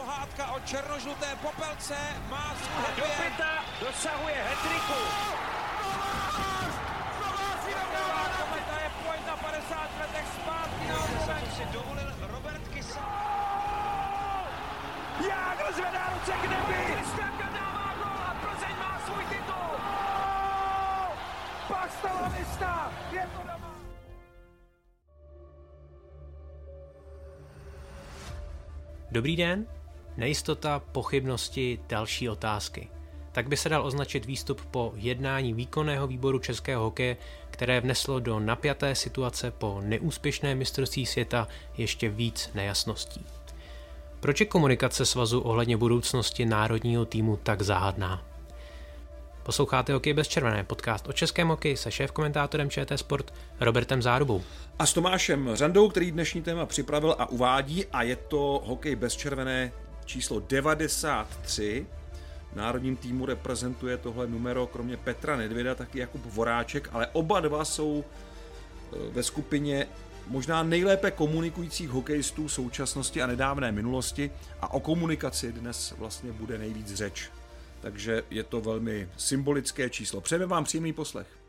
[0.00, 1.96] pohádka o černožluté popelce
[2.30, 5.00] má svůj Do pěta dosahuje hetriku.
[8.40, 13.06] Kometa je pojď na 50 letech zpátky na si dovolil Robert Kysa.
[15.28, 16.94] Jágr zvedá ruce k nebi.
[16.94, 19.72] Kristianka dává gol a Plzeň má svůj titul.
[21.68, 22.92] Pak stala lista.
[23.12, 23.74] Je to doma.
[29.10, 29.66] Dobrý den,
[30.20, 32.88] nejistota, pochybnosti, další otázky.
[33.32, 37.16] Tak by se dal označit výstup po jednání výkonného výboru českého hokeje,
[37.50, 43.26] které vneslo do napjaté situace po neúspěšné mistrovství světa ještě víc nejasností.
[44.20, 48.22] Proč je komunikace svazu ohledně budoucnosti národního týmu tak záhadná?
[49.42, 54.42] Posloucháte Hokej bez červené, podcast o českém hokeji se šéf-komentátorem ČT Sport Robertem Zárubou.
[54.78, 59.16] A s Tomášem Řandou, který dnešní téma připravil a uvádí, a je to hokej bez
[59.16, 59.72] červené
[60.04, 61.86] číslo 93.
[62.52, 67.64] V národním týmu reprezentuje tohle numero kromě Petra Nedvěda taky Jakub Voráček, ale oba dva
[67.64, 69.86] jsou e, ve skupině
[70.26, 76.94] možná nejlépe komunikujících hokejistů současnosti a nedávné minulosti a o komunikaci dnes vlastně bude nejvíc
[76.94, 77.30] řeč.
[77.80, 80.20] Takže je to velmi symbolické číslo.
[80.20, 81.39] Přejeme vám příjemný poslech.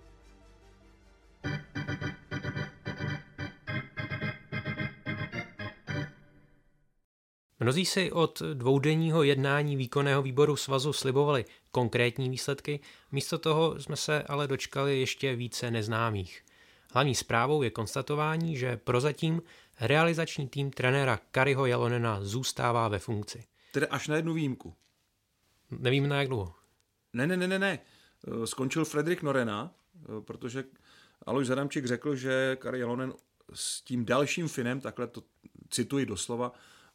[7.62, 12.80] Mnozí si od dvoudenního jednání výkonného výboru svazu slibovali konkrétní výsledky,
[13.12, 16.46] místo toho jsme se ale dočkali ještě více neznámých.
[16.94, 19.42] Hlavní zprávou je konstatování, že prozatím
[19.80, 23.44] realizační tým trenéra Kariho Jalonena zůstává ve funkci.
[23.72, 24.74] Tedy až na jednu výjimku.
[25.72, 26.56] Nevím na jak dlouho.
[27.14, 27.80] Ne, ne, ne, ne, ne.
[28.28, 30.64] Eh, Skončil Fredrik Norena, eh, protože
[31.26, 33.14] Alois Adamčík řekl, že Kari Jalonen
[33.54, 35.24] s tím dalším Finem, takhle to
[35.70, 36.52] cituji doslova,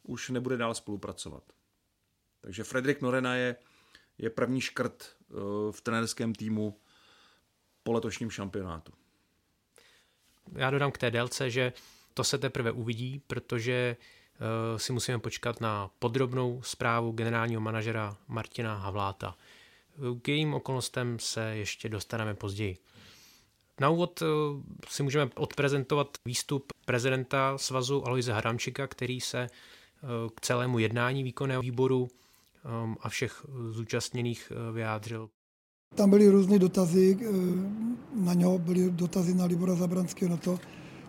[0.07, 1.43] už nebude dál spolupracovat.
[2.41, 3.55] Takže Fredrik Norena je,
[4.17, 5.33] je první škrt eh,
[5.71, 6.79] v trenérském týmu
[7.83, 8.93] po letošním šampionátu.
[10.55, 11.73] Já dodám k té délce, že
[12.13, 13.97] to se teprve uvidí, protože
[14.39, 19.35] uh, si musíme počkat na podrobnou zprávu generálního manažera Martina Havláta.
[20.21, 22.77] K jejím okolnostem se ještě dostaneme později.
[23.79, 24.27] Na úvod uh,
[24.87, 29.49] si můžeme odprezentovat výstup prezidenta svazu Aloise Haramčika, který se
[30.35, 32.07] k celému jednání výkonného výboru
[33.01, 35.29] a všech zúčastněných uh, vyjádřil.
[35.95, 37.27] Tam byly různé dotazy eh,
[38.15, 40.59] na něho, byly dotazy na Libora Zabranského na to.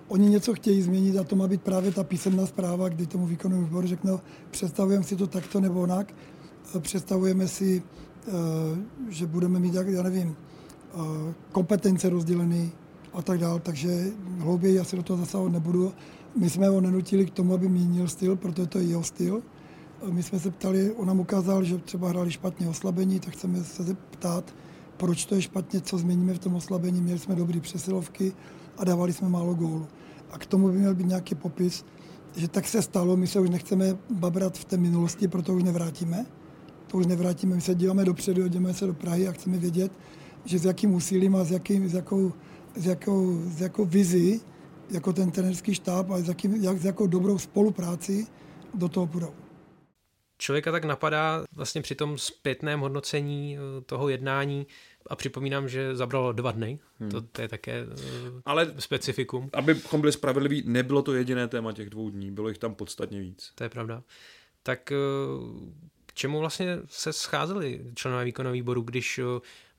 [0.08, 3.64] Oni něco chtějí změnit a to má být právě ta písemná zpráva, kdy tomu výkonnému
[3.64, 6.14] výboru řeknou, představujeme si to takto nebo onak,
[6.76, 7.82] Eh, představujeme si,
[8.28, 8.32] eh,
[9.08, 12.68] že budeme mít, já nevím, eh, kompetence rozdělené
[13.12, 14.04] a tak dále, takže
[14.38, 15.92] hlouběji asi do toho zasahovat nebudu.
[16.38, 19.42] My jsme ho nenutili k tomu, aby měnil styl, protože to je jeho styl.
[20.12, 23.82] My jsme se ptali, on nám ukázal, že třeba hráli špatně oslabení, tak chceme se
[23.82, 24.54] zeptat,
[24.96, 27.02] proč to je špatně, co změníme v tom oslabení.
[27.02, 28.32] Měli jsme dobré přesilovky
[28.78, 29.86] a dávali jsme málo gólů.
[30.30, 31.84] A k tomu by měl být nějaký popis,
[32.36, 36.26] že tak se stalo, my se už nechceme babrat v té minulosti, proto už nevrátíme.
[36.86, 39.92] To už nevrátíme, my se díváme dopředu, jdeme se do Prahy a chceme vědět,
[40.44, 42.32] že s jakým úsilím a s, jakým, s, jakou,
[42.76, 44.40] s, jakou, s jakou vizi,
[44.90, 48.26] jako ten trenerský štáb a s, jakým, jak, s jakou dobrou spolupráci
[48.74, 49.34] do toho půjdou.
[50.38, 54.66] Člověka tak napadá vlastně při tom zpětném hodnocení eh, toho jednání
[55.06, 57.10] a připomínám, že zabralo dva dny, hmm.
[57.10, 61.90] to, to je také eh, Ale specifikum, abychom byli spravedliví, nebylo to jediné téma těch
[61.90, 63.52] dvou dní, bylo jich tam podstatně víc.
[63.54, 64.02] to je pravda.
[64.62, 64.92] Tak
[66.06, 69.20] k čemu vlastně se scházeli členové výkonného výboru, když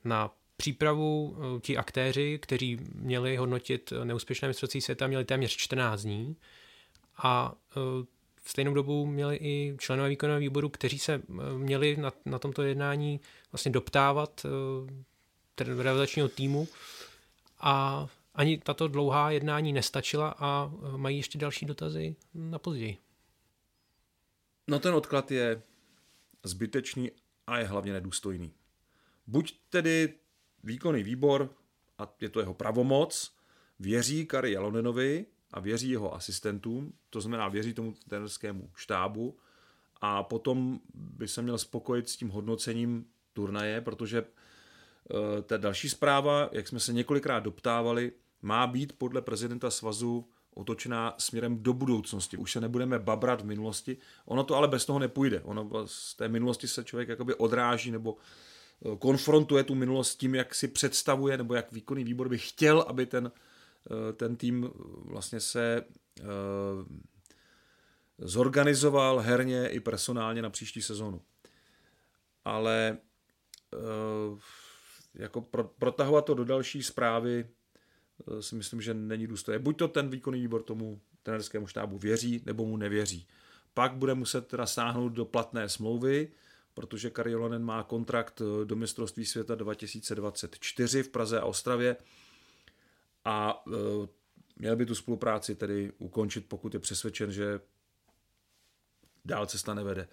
[0.04, 6.02] na přípravu eh, ti aktéři, kteří měli hodnotit eh, neúspěšné mistrovství světa, měli téměř 14
[6.02, 6.36] dní
[7.16, 7.74] a eh,
[8.42, 11.22] v stejnou dobu měli i členové výkonného výboru, kteří se
[11.56, 13.20] měli na, na tomto jednání
[13.52, 14.46] vlastně doptávat
[15.58, 16.68] realizačního týmu
[17.60, 22.98] a ani tato dlouhá jednání nestačila a mají ještě další dotazy na později.
[24.68, 25.62] No ten odklad je
[26.44, 27.10] zbytečný
[27.46, 28.52] a je hlavně nedůstojný.
[29.26, 30.14] Buď tedy
[30.64, 31.50] výkonný výbor,
[31.98, 33.34] a je to jeho pravomoc,
[33.78, 39.38] věří Kari Jalonenovi a věří jeho asistentům, to znamená věří tomu trenerskému štábu
[40.00, 46.48] a potom by se měl spokojit s tím hodnocením turnaje, protože eh, ta další zpráva,
[46.52, 48.12] jak jsme se několikrát doptávali,
[48.42, 52.36] má být podle prezidenta svazu otočená směrem do budoucnosti.
[52.36, 53.96] Už se nebudeme babrat v minulosti.
[54.24, 55.40] Ono to ale bez toho nepůjde.
[55.40, 58.16] Ono z té minulosti se člověk jakoby odráží nebo
[58.98, 63.06] konfrontuje tu minulost s tím, jak si představuje nebo jak výkonný výbor by chtěl, aby
[63.06, 63.32] ten,
[63.90, 64.70] eh, ten tým
[65.04, 65.84] vlastně se
[66.20, 66.24] eh,
[68.18, 71.22] zorganizoval herně i personálně na příští sezónu.
[72.44, 72.98] Ale
[75.14, 77.46] jako pro, protahovat to do další zprávy
[78.40, 79.58] si myslím, že není důstojné.
[79.58, 83.26] Buď to ten výkonný výbor tomu trenerskému štábu věří, nebo mu nevěří.
[83.74, 86.28] Pak bude muset teda sáhnout do platné smlouvy,
[86.80, 91.96] protože Kariolonen má kontrakt eh, do mistrovství světa 2024 v Praze a Ostravě.
[93.24, 94.08] A e,
[94.56, 97.60] měl by tu spolupráci tedy ukončit, pokud je přesvědčen, že
[99.24, 100.08] dál cesta nevede.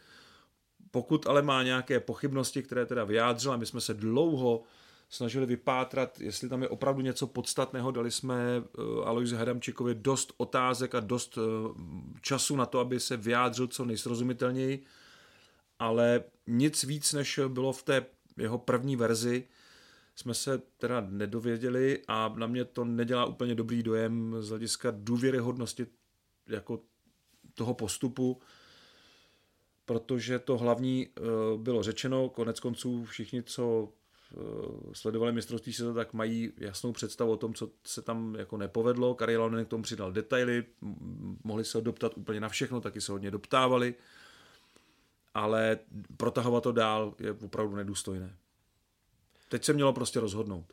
[0.92, 4.64] Pokud ale má nějaké pochybnosti, které teda vyjádřil, a my jsme se dlouho
[5.10, 8.62] snažili vypátrat, jestli tam je opravdu něco podstatného, dali jsme e,
[9.06, 11.38] Alojzi Hadamčikovi dost otázek a dost
[12.22, 14.84] času na to, aby se vyjádřil co nejsrozumitelněji,
[15.80, 18.06] ale nic víc, než bylo v té
[18.38, 19.48] jeho první verzi,
[20.16, 25.88] jsme se teda nedověděli a na mě to nedělá úplně dobrý dojem z hlediska důvěryhodnosti
[26.48, 26.82] jako
[27.54, 28.42] toho postupu,
[29.86, 31.22] protože to hlavní eh,
[31.58, 33.90] bylo řečeno, konec konců všichni, co
[34.32, 34.36] eh,
[34.94, 39.16] sledovali mistrovství světa, tak mají jasnou představu o tom, co se tam jako nepovedlo.
[39.16, 40.66] Kariel k tomu přidal detaily,
[41.44, 43.96] mohli se ho doptat úplně na všechno, taky se hodně doptávali
[45.38, 45.78] ale
[46.18, 48.36] protahovat to dál je opravdu nedůstojné.
[49.50, 50.66] Teď se mělo prostě rozhodnout.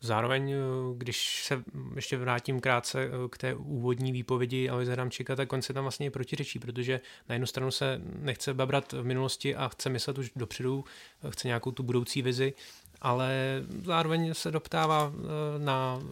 [0.00, 0.56] Zároveň, eh,
[0.96, 1.62] když se
[1.94, 6.10] ještě vrátím krátce eh, k té úvodní výpovědi Aloise Hramčika, tak on se tam vlastně
[6.10, 10.84] protiřečí, protože na jednu stranu se nechce babrat v minulosti a chce myslet už dopředu,
[11.24, 12.54] eh, chce nějakou tu budoucí vizi,
[13.00, 15.12] ale zároveň se doptává
[15.58, 16.02] na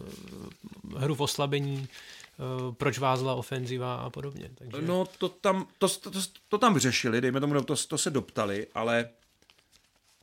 [0.97, 1.87] hru v oslabení,
[2.71, 4.51] proč vázla ofenziva a podobně.
[4.55, 4.81] Takže...
[4.81, 6.19] No to tam, to, to, to,
[6.49, 9.09] to tam vyřešili, dejme tomu, to, to se doptali, ale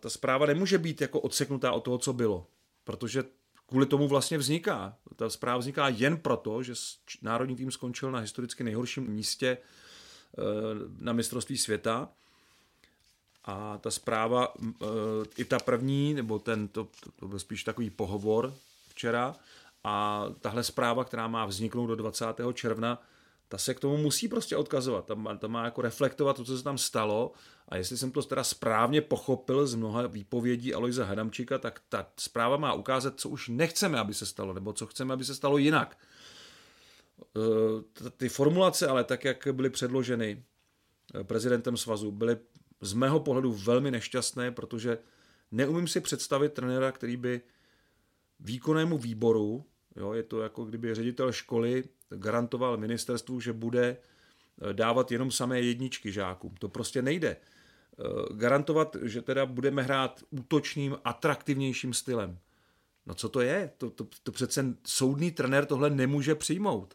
[0.00, 2.46] ta zpráva nemůže být jako odseknutá od toho, co bylo,
[2.84, 3.24] protože
[3.66, 4.96] kvůli tomu vlastně vzniká.
[5.16, 6.72] Ta zpráva vzniká jen proto, že
[7.22, 10.42] národní tým skončil na historicky nejhorším místě eh,
[11.00, 12.08] na mistrovství světa
[13.44, 14.86] a ta zpráva, eh,
[15.36, 16.88] i ta první, nebo ten, to,
[17.20, 18.54] to byl spíš takový pohovor
[18.88, 19.36] včera,
[19.88, 22.24] a tahle zpráva, která má vzniknout do 20.
[22.52, 23.02] června,
[23.48, 25.06] ta se k tomu musí prostě odkazovat.
[25.06, 27.32] Ta má, ta má jako reflektovat to, co se tam stalo.
[27.68, 32.56] A jestli jsem to teda správně pochopil z mnoha výpovědí Alojza Hadamčika, tak ta zpráva
[32.56, 35.98] má ukázat, co už nechceme, aby se stalo, nebo co chceme, aby se stalo jinak.
[37.36, 40.44] E, ty formulace, ale tak, jak byly předloženy
[41.20, 42.36] e, prezidentem svazu, byly
[42.80, 44.98] z mého pohledu velmi nešťastné, protože
[45.50, 47.40] neumím si představit trenéra, který by
[48.40, 49.64] výkonnému výboru
[49.96, 55.60] Jo, je to jako kdyby ředitel školy garantoval ministerstvu, že bude eh, dávat jenom samé
[55.60, 56.54] jedničky žákům.
[56.58, 57.36] To prostě nejde.
[57.36, 62.38] Eh, garantovat, že teda budeme hrát útočným, atraktivnějším stylem.
[63.06, 63.70] No co to je?
[63.78, 66.94] To, to, to přece soudný trenér tohle nemůže přijmout.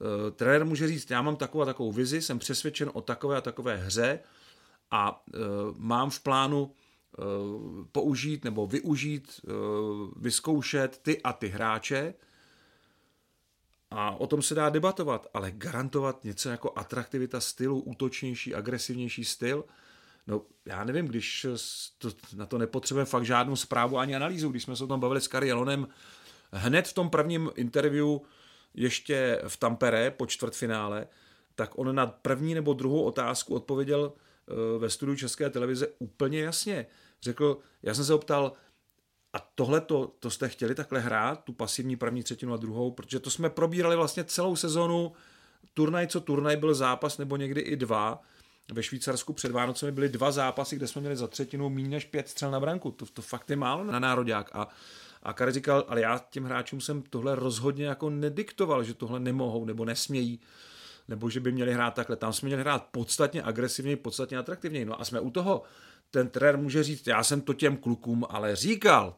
[0.00, 3.40] Uh, trenér může říct, já mám takovou a takovou vizi, jsem přesvědčen o takové a
[3.40, 4.18] takové hře
[4.90, 5.24] a
[5.76, 6.72] mám v plánu
[7.92, 9.40] použít nebo využít,
[10.16, 12.14] vyzkoušet ty a ty hráče
[13.90, 19.64] a o tom se dá debatovat, ale garantovat něco jako atraktivita stylu, útočnější, agresivnější styl,
[20.26, 21.46] no já nevím, když
[21.98, 25.20] to, na to nepotřebujeme fakt žádnou zprávu ani analýzu, když jsme se o tom bavili
[25.20, 25.88] s Karielonem
[26.52, 28.06] hned v tom prvním interview
[28.74, 31.06] ještě v Tampere po čtvrtfinále,
[31.54, 36.86] tak on na první nebo druhou otázku odpověděl eh, ve studiu České televize úplně jasně.
[37.26, 38.52] Řekl, já jsem se optal,
[39.32, 43.20] a tohle to, to jste chtěli takhle hrát, tu pasivní první třetinu a druhou, protože
[43.20, 45.12] to jsme probírali vlastně celou sezonu,
[45.74, 48.22] turnaj co turnaj byl zápas, nebo někdy i dva.
[48.72, 52.28] Ve Švýcarsku před Vánocemi byly dva zápasy, kde jsme měli za třetinu méně než pět
[52.28, 52.90] střel na branku.
[52.90, 54.50] To, to fakt je málo na národák.
[54.52, 54.68] A,
[55.22, 59.64] a Kari říkal, ale já těm hráčům jsem tohle rozhodně jako nediktoval, že tohle nemohou
[59.64, 60.40] nebo nesmějí
[61.08, 62.16] nebo že by měli hrát takhle.
[62.16, 64.84] Tam jsme měli hrát podstatně agresivněji, podstatně atraktivněji.
[64.84, 65.62] No a jsme u toho.
[66.10, 69.16] Ten trenér může říct, já jsem to těm klukům ale říkal.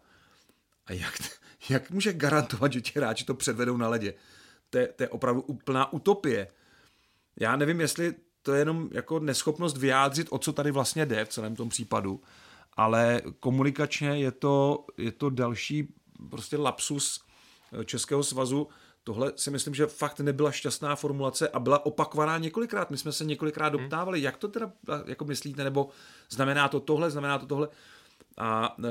[0.87, 1.15] A jak,
[1.69, 4.15] jak může garantovat, že ti hráči to předvedou na ledě?
[4.71, 6.49] To je, to je opravdu úplná utopie.
[7.41, 11.29] Já nevím, jestli to je jenom jako neschopnost vyjádřit, o co tady vlastně jde v
[11.29, 12.23] celém tom případu,
[12.73, 15.95] ale komunikačně je to, je to další
[16.31, 17.21] prostě lapsus
[17.81, 18.69] eh, Českého svazu.
[19.09, 22.91] Tohle si myslím, že fakt nebyla šťastná formulace a byla opakovaná několikrát.
[22.91, 23.83] My jsme se několikrát hmm.
[23.83, 24.73] doptávali, jak to teda
[25.07, 25.89] jako myslíte, nebo
[26.31, 27.69] znamená to tohle, znamená to tohle.
[28.37, 28.89] A e,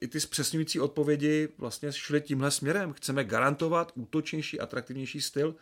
[0.00, 2.92] i ty zpřesňující odpovědi vlastně šly tímhle směrem.
[2.92, 5.54] Chceme garantovat útočnější, atraktivnější styl.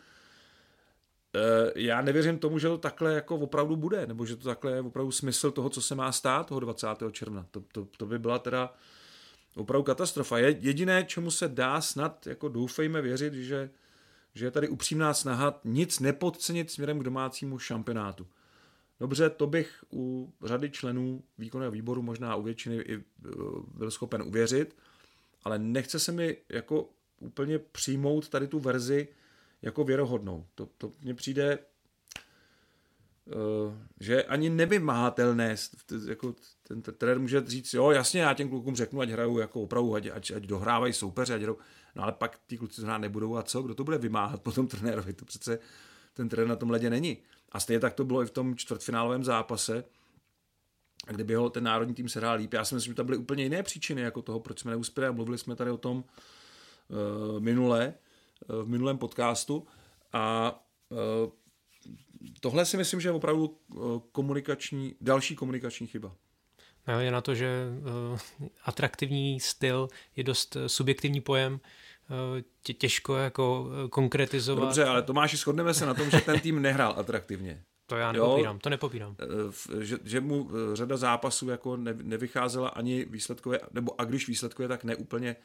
[1.35, 4.81] E, já nevěřím tomu, že to takhle jako opravdu bude, nebo že to takhle je
[4.81, 6.87] opravdu smysl toho, co se má stát toho 20.
[7.11, 7.45] června.
[7.51, 8.73] To, to, to by byla teda
[9.57, 10.37] opravdu katastrofa.
[10.37, 13.69] Je jediné, čemu se dá snad, jako doufejme věřit, že,
[14.33, 18.27] že je tady upřímná snaha nic nepodcenit směrem k domácímu šampionátu.
[18.99, 23.01] Dobře, to bych u řady členů výkonného výboru, možná u většiny i e,
[23.73, 24.75] byl schopen uvěřit,
[25.43, 29.07] ale nechce se mi jako úplně přijmout tady tu verzi
[29.61, 30.45] jako věrohodnou.
[30.55, 31.59] To, to mně přijde,
[33.35, 35.55] uh, že ani nevymáhatelné.
[36.07, 36.35] Jako
[36.67, 40.09] ten trenér může říct, jo, jasně, já těm klukům řeknu, ať hrajou jako opravdu, ať,
[40.13, 41.57] ať, ať dohrávají soupeře, ať hrajou,
[41.95, 45.13] no ale pak ty kluci hrát nebudou a co, kdo to bude vymáhat potom trenérovi,
[45.13, 45.59] to přece
[46.13, 47.17] ten trenér na tom ledě není.
[47.51, 49.83] A stejně tak to bylo i v tom čtvrtfinálovém zápase,
[51.07, 52.53] kdyby ho ten národní tým se líp.
[52.53, 55.11] Já si myslím, že tam byly úplně jiné příčiny jako toho, proč jsme neuspěli a
[55.11, 57.93] mluvili jsme tady o tom uh, minule,
[58.49, 59.67] uh, v minulém podcastu
[60.13, 60.55] a
[60.89, 61.31] uh,
[62.39, 63.57] tohle si myslím, že je opravdu
[64.11, 66.15] komunikační, další komunikační chyba.
[66.87, 67.65] No, je na to, že
[68.11, 68.19] uh,
[68.65, 71.59] atraktivní styl je dost subjektivní pojem,
[72.63, 74.63] tě těžko jako konkretizovat.
[74.63, 77.63] Dobře, ale Tomáši, shodneme se na tom, že ten tým nehrál atraktivně.
[77.85, 79.15] To já nepopírám, jo, to nepopírám.
[79.81, 84.83] Že, že mu řada zápasů jako ne, nevycházela ani výsledkově, nebo a když výsledkově, tak
[84.83, 85.35] neúplně,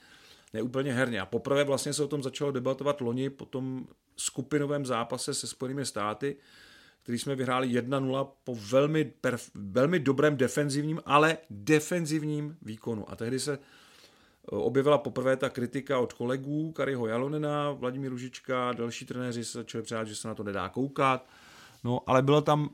[0.53, 1.21] neúplně herně.
[1.21, 5.87] A poprvé vlastně se o tom začalo debatovat loni po tom skupinovém zápase se Spojenými
[5.87, 6.37] státy,
[7.03, 13.11] který jsme vyhráli 1-0 po velmi, perf, velmi dobrém defenzivním, ale defenzivním výkonu.
[13.11, 13.59] A tehdy se
[14.47, 20.05] objevila poprvé ta kritika od kolegů Kariho Jalonena, Vladimír Ružička, další trenéři se začali přát,
[20.05, 21.27] že se na to nedá koukat.
[21.85, 22.71] No, ale bylo tam,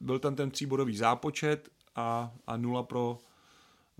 [0.00, 3.18] byl tam ten tříbodový zápočet a, a nula pro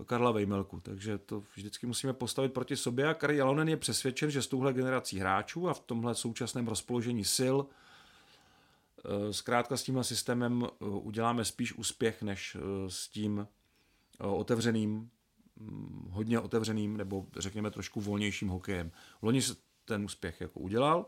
[0.05, 3.07] Karla Vejmelku, takže to vždycky musíme postavit proti sobě.
[3.07, 7.25] A Kari Jalonen je přesvědčen, že s touhle generací hráčů a v tomhle současném rozpoložení
[7.37, 13.47] sil eh, zkrátka s tímhle systémem eh, uděláme spíš úspěch, než eh, s tím
[14.19, 15.09] otevřeným,
[15.59, 18.91] hm, hodně otevřeným nebo řekněme trošku volnějším hokejem.
[19.21, 21.05] Loni se ten úspěch jako udělal,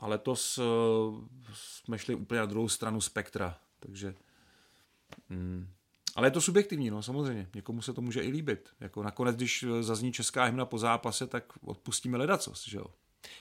[0.00, 0.60] a letos
[1.52, 4.14] jsme šli úplně na druhou stranu spektra, takže
[5.30, 5.68] hm,
[6.16, 7.48] ale je to subjektivní, no samozřejmě.
[7.54, 8.68] Někomu se to může i líbit.
[8.80, 12.86] Jako nakonec, když zazní česká hymna po zápase, tak odpustíme ledacos, že jo.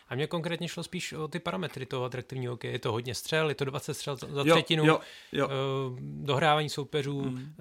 [0.10, 2.72] A mě konkrétně šlo spíš o ty parametry toho atraktivního hokeje.
[2.72, 5.00] Je to hodně střel, je to 20 střel za jo, třetinu, jo,
[5.32, 5.48] jo.
[5.48, 7.53] Uh, dohrávání soupeřů, mm.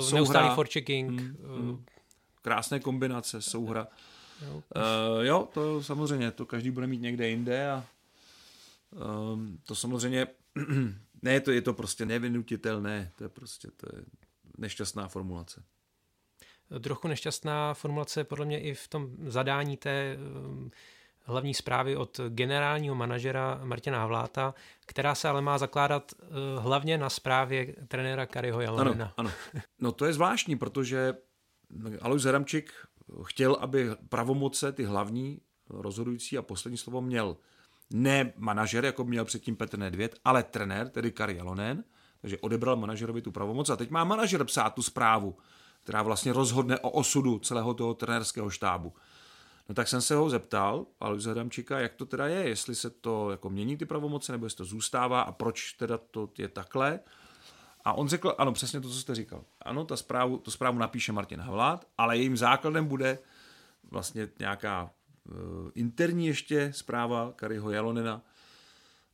[0.00, 1.10] uh, neustálý forechecking.
[1.10, 1.70] Mm.
[1.70, 1.78] Uh,
[2.42, 3.86] Krásné kombinace, souhra.
[4.46, 4.54] Jo.
[4.56, 7.84] Uh, jo, to samozřejmě, to každý bude mít někde jinde a
[9.32, 10.26] um, to samozřejmě,
[11.22, 14.02] ne, to je to prostě nevynutitelné, to je prostě, to je
[14.58, 15.62] nešťastná formulace.
[16.80, 20.70] Trochu nešťastná formulace podle mě i v tom zadání té um,
[21.24, 24.54] hlavní zprávy od generálního manažera Martina Havláta,
[24.86, 26.28] která se ale má zakládat uh,
[26.62, 29.14] hlavně na zprávě trenéra Kariho Jalenina.
[29.16, 29.62] Ano, ano.
[29.80, 31.14] No to je zvláštní, protože
[32.00, 32.72] Alois Zeramčik
[33.24, 35.40] chtěl, aby pravomoce, ty hlavní,
[35.70, 37.36] rozhodující a poslední slovo měl
[37.90, 41.84] ne manažer, jako měl předtím Petr Nedvěd, ale trenér, tedy Kari Jalonen,
[42.22, 45.36] takže odebral manažerovi tu pravomoc a teď má manažer psát tu zprávu,
[45.82, 48.92] která vlastně rozhodne o osudu celého toho trenérského štábu.
[49.68, 53.30] No tak jsem se ho zeptal, Alois Adamčíka, jak to teda je, jestli se to
[53.30, 57.00] jako mění ty pravomoce, nebo jestli to zůstává a proč teda to je takhle.
[57.84, 59.44] A on řekl, ano, přesně to, co jste říkal.
[59.62, 63.18] Ano, ta zprávu, to zprávu napíše Martin Havlát, ale jejím základem bude
[63.90, 64.90] vlastně nějaká
[65.30, 68.22] uh, interní ještě zpráva Kariho Jalonena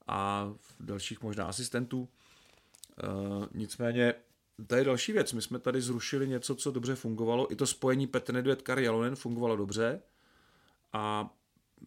[0.06, 0.48] a
[0.80, 2.08] dalších možná asistentů,
[3.54, 4.14] nicméně
[4.66, 5.32] to je další věc.
[5.32, 7.52] My jsme tady zrušili něco, co dobře fungovalo.
[7.52, 10.02] I to spojení Petr Nedvěd, Kari Jalonen fungovalo dobře.
[10.92, 11.34] A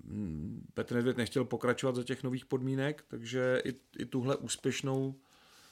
[0.04, 5.16] mm, Petr Nedvěd nechtěl pokračovat za těch nových podmínek, takže i, i tuhle úspěšnou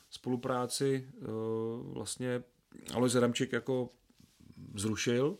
[0.09, 2.43] spolupráci uh, vlastně
[2.93, 3.89] Alois Ramčík jako
[4.75, 5.37] zrušil.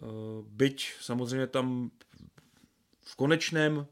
[0.00, 1.90] Uh, byť samozřejmě tam
[3.02, 3.86] v konečném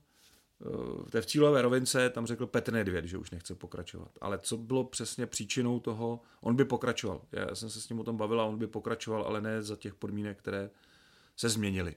[1.07, 4.11] v té v cílové rovince tam řekl Petr Nedvěd, že už nechce pokračovat.
[4.21, 7.23] Ale co bylo přesně příčinou toho, on by pokračoval.
[7.33, 9.77] Já jsem se s ním o tom bavil a on by pokračoval, ale ne za
[9.77, 10.71] těch podmínek, které
[11.37, 11.97] se změnily.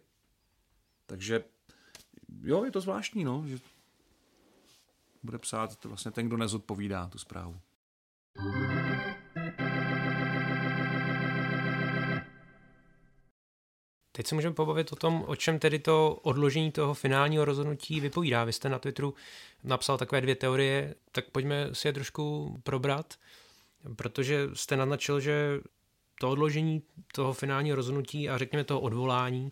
[1.05, 1.43] Takže
[2.41, 3.57] jo, je to zvláštní, no, že
[5.23, 7.59] bude psát vlastně ten, kdo nezodpovídá tu zprávu.
[14.17, 18.43] Teď se můžeme pobavit o tom, o čem tedy to odložení toho finálního rozhodnutí vypovídá.
[18.43, 19.13] Vy jste na Twitteru
[19.63, 23.13] napsal takové dvě teorie, tak pojďme si je trošku probrat,
[23.95, 25.59] protože jste naznačil, že
[26.19, 26.81] to odložení
[27.13, 29.51] toho finálního rozhodnutí a řekněme toho odvolání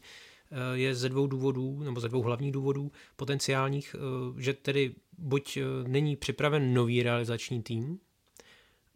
[0.52, 5.58] eh, je ze dvou důvodů, nebo ze dvou hlavních důvodů potenciálních, eh, že tedy buď
[5.58, 8.00] eh, není připraven nový realizační tým,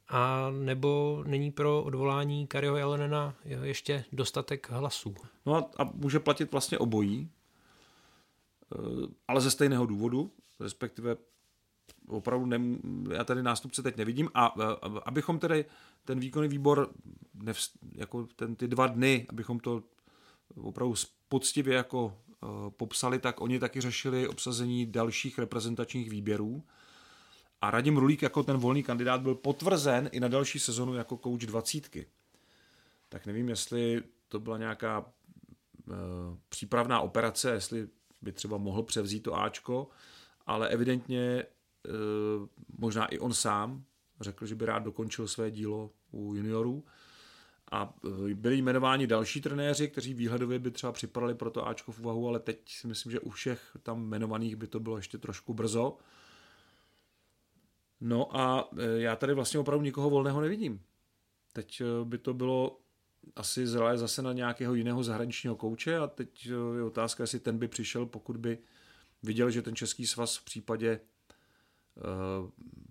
[0.10, 5.16] a nebo není pro odvolání Kariho Jalenena ještě dostatek hlasů?
[5.46, 7.30] No a, a může platit vlastně obojí.
[9.28, 11.18] ale ze stejného důvodu, respektive
[12.08, 12.60] opravdu ne,
[13.12, 14.46] já tady nástupce teď nevidím a
[15.06, 15.66] abychom tedy
[16.06, 16.90] ten výkonný výbor
[17.34, 19.84] nevst, jako ten, ty dva dny, abychom to
[20.56, 20.96] opravdu
[21.30, 26.64] poctivě jako uh, popsali, tak oni taky řešili obsazení dalších reprezentačních výběrů
[27.62, 31.46] a Radim Rulík jako ten volný kandidát byl potvrzen i na další sezonu jako kouč
[31.46, 32.06] dvacítky.
[33.10, 35.96] Tak nevím, jestli to byla nějaká uh,
[36.50, 37.88] přípravná operace, jestli
[38.22, 39.88] by třeba mohl převzít to Ačko,
[40.46, 41.44] ale evidentně
[41.88, 42.48] uh,
[42.78, 43.84] možná i on sám
[44.22, 46.84] řekl, že by rád dokončil své dílo u juniorů.
[47.72, 47.94] A
[48.30, 52.28] e, byli jmenováni další trenéři, kteří výhledově by třeba připadali pro to Ačko v úvahu,
[52.28, 55.98] ale teď si myslím, že u všech tam jmenovaných by to bylo ještě trošku brzo.
[58.02, 60.82] No a e, já tady vlastně opravdu nikoho volného nevidím.
[61.54, 62.80] Teď e, by to bylo
[63.36, 67.68] asi zralé zase na nějakého jiného zahraničního kouče a teď je otázka, jestli ten by
[67.68, 68.58] přišel, pokud by
[69.24, 71.00] viděl, že ten český svaz v případě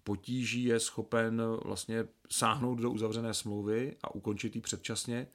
[0.05, 5.27] potíží je schopen vlastně sáhnout do uzavřené smlouvy a ukončit ji předčasně.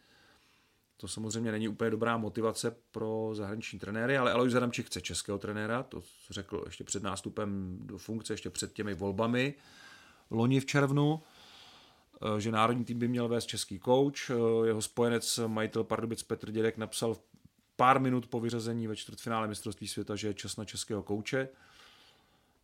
[0.97, 5.83] To samozřejmě není úplně dobrá motivace pro zahraniční trenéry, ale Alois Adamčík chce českého trenéra,
[5.83, 9.53] to řekl ještě před nástupem do funkce, ještě před těmi volbami
[10.31, 11.21] loni v červnu,
[12.37, 14.31] že národní tým by měl vést český kouč.
[14.65, 17.15] Jeho spojenec, majitel Pardubic Petr Dědek napsal
[17.75, 21.49] pár minut po vyřazení ve čtvrtfinále mistrovství světa, že je čas na českého kouče.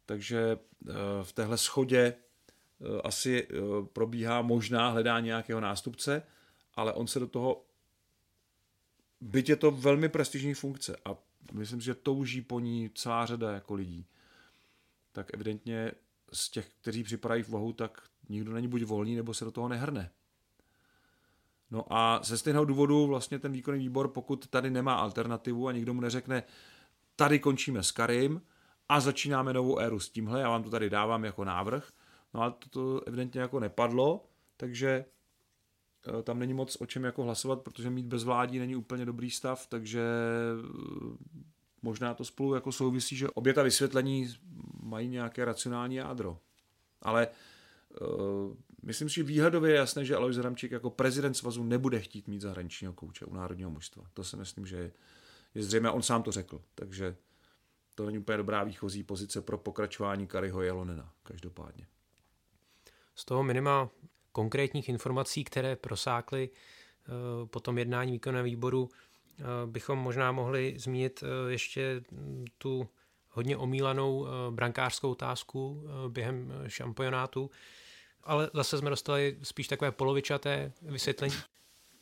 [0.05, 0.93] Takže eh,
[1.23, 3.55] v téhle schodě eh, asi eh,
[3.93, 6.23] probíhá možná hledání nějakého nástupce,
[6.75, 7.65] ale on se do toho,
[9.21, 11.15] byť je to velmi prestižní funkce a
[11.53, 14.05] myslím, že touží po ní celá řada jako lidí,
[15.11, 15.91] tak evidentně
[16.33, 19.67] z těch, kteří připadají v vahu, tak nikdo není buď volný, nebo se do toho
[19.67, 20.11] nehrne.
[21.71, 25.93] No a ze stejného důvodu vlastně ten výkonný výbor, pokud tady nemá alternativu a nikdo
[25.93, 26.43] mu neřekne,
[27.15, 28.41] tady končíme s Karim,
[28.89, 31.91] a začínáme novou éru s tímhle, já vám to tady dávám jako návrh,
[32.33, 34.25] no ale to, to evidentně jako nepadlo,
[34.57, 35.05] takže
[36.23, 40.01] tam není moc o čem jako hlasovat, protože mít bezvládí není úplně dobrý stav, takže
[40.01, 41.17] eh,
[41.81, 44.35] možná to spolu jako souvisí, že obě ta vysvětlení
[44.83, 46.39] mají nějaké racionální jádro.
[47.01, 47.27] Ale
[48.01, 52.27] uh, myslím si, že výhledově je jasné, že Alois Ramčík jako prezident svazu nebude chtít
[52.27, 54.03] mít zahraničního kouče u národního mužstva.
[54.13, 54.91] To si myslím, že je,
[55.55, 56.61] je zřejmé, on sám to řekl.
[56.75, 57.15] Takže
[57.95, 61.87] to není úplně dobrá výchozí pozice pro pokračování Kariho Jelonena, každopádně.
[63.15, 63.89] Z toho minima
[64.39, 67.11] konkrétních informací, které prosákly eh,
[67.45, 72.01] po tom jednání výkonného výboru, eh, bychom možná mohli zmínit eh, ještě
[72.57, 72.87] tu
[73.29, 77.51] hodně omílanou brankářskou otázku během šampionátu,
[78.23, 81.35] ale zase jsme dostali spíš takové polovičaté vysvětlení,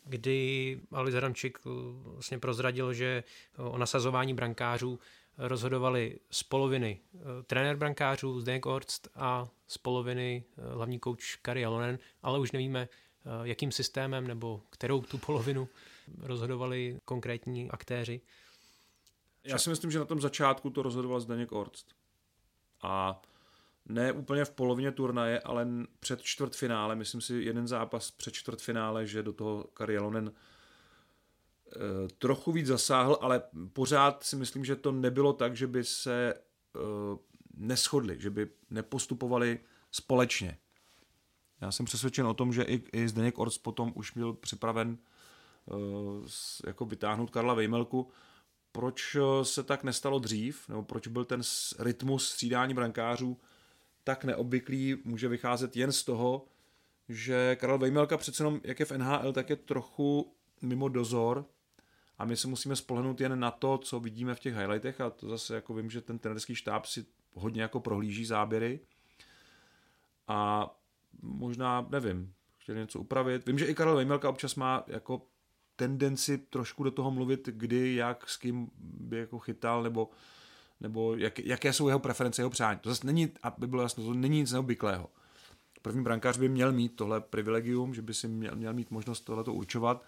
[0.05, 1.57] kdy Ali Zaramčik
[2.03, 3.23] vlastně prozradil, že
[3.57, 4.99] o nasazování brankářů
[5.37, 11.65] rozhodovali z poloviny eh, trenér brankářů Zdeněk Orst a z poloviny eh, hlavní kouč Kari
[11.65, 15.69] Alonen, ale už nevíme, eh, jakým systémem nebo kterou tu polovinu
[16.21, 18.21] rozhodovali konkrétní aktéři.
[19.43, 21.95] Já si myslím, že na tom začátku to rozhodoval Zdeněk Orst.
[22.81, 23.21] A
[23.85, 25.67] ne úplně v polovině turnaje, ale
[25.99, 30.33] před čtvrtfinále, myslím si jeden zápas před čtvrtfinále, že do toho Kari Alonen
[32.17, 33.41] trochu víc zasáhl, ale
[33.73, 36.79] pořád si myslím, že to nebylo tak, že by se eh,
[37.57, 39.59] neschodli, že by nepostupovali
[39.91, 40.57] společně.
[41.61, 44.97] Já jsem přesvědčen o tom, že i, i Zdeněk Orc potom už byl připraven
[45.65, 45.77] uh,
[46.67, 48.11] jako vytáhnout Karla Vejmelku.
[48.71, 51.41] Proč se tak nestalo dřív, nebo proč byl ten
[51.79, 53.37] rytmus střídání brankářů
[54.03, 56.45] tak neobvyklý, může vycházet jen z toho,
[57.09, 61.45] že Karel Vejmelka přece jenom, jak je v NHL, tak je trochu mimo dozor
[62.17, 65.29] a my se musíme spolehnout jen na to, co vidíme v těch highlightech a to
[65.29, 68.79] zase jako vím, že ten trenerský štáb si hodně jako prohlíží záběry
[70.27, 70.69] a
[71.21, 73.45] možná, nevím, chtěli něco upravit.
[73.45, 75.21] Vím, že i Karel Vejmelka občas má jako
[75.75, 80.09] tendenci trošku do toho mluvit, kdy, jak, s kým by jako chytal, nebo,
[80.79, 82.79] nebo jak, jaké jsou jeho preference, jeho přání.
[82.79, 85.09] To zase není, aby bylo jasno, to není nic neobvyklého.
[85.81, 89.53] První brankář by měl mít tohle privilegium, že by si měl, měl mít možnost tohleto
[89.53, 90.05] určovat,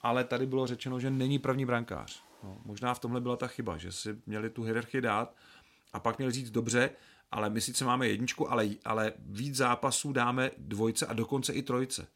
[0.00, 2.22] ale tady bylo řečeno, že není první brankář.
[2.42, 5.34] No, možná v tomhle byla ta chyba, že si měli tu hierarchii dát
[5.92, 6.90] a pak měli říct dobře,
[7.30, 12.06] ale my sice máme jedničku, ale, ale víc zápasů dáme dvojce a dokonce i trojce.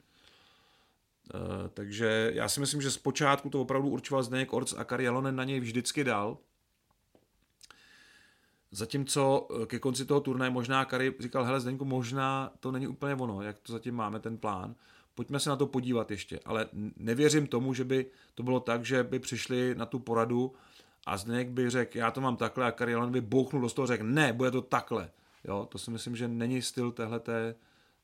[1.34, 1.40] Uh,
[1.74, 5.44] takže já si myslím, že zpočátku to opravdu určoval Zdeněk Orc a Kari Jalonen na
[5.44, 6.38] něj vždycky dal.
[8.72, 13.14] Zatímco e, ke konci toho turnaje možná Kari říkal, hele Zdeňku, možná to není úplně
[13.14, 14.74] ono, jak to zatím máme ten plán.
[15.14, 19.02] Pojďme se na to podívat ještě, ale nevěřím tomu, že by to bylo tak, že
[19.04, 20.54] by přišli na tu poradu
[21.06, 24.04] a Zdeněk by řekl, já to mám takhle a Karialan by bouchnul do toho řekl,
[24.04, 25.10] ne, bude to takhle.
[25.44, 27.54] Jo, to si myslím, že není styl téhleté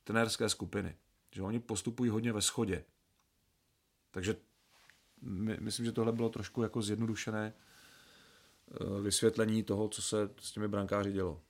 [0.05, 0.97] trenérské skupiny.
[1.33, 2.85] Že oni postupují hodně ve schodě.
[4.11, 4.37] Takže
[5.23, 10.69] my, myslím, že tohle bylo trošku jako zjednodušené eh, vysvětlení toho, co se s těmi
[10.69, 11.41] brankáři dělo.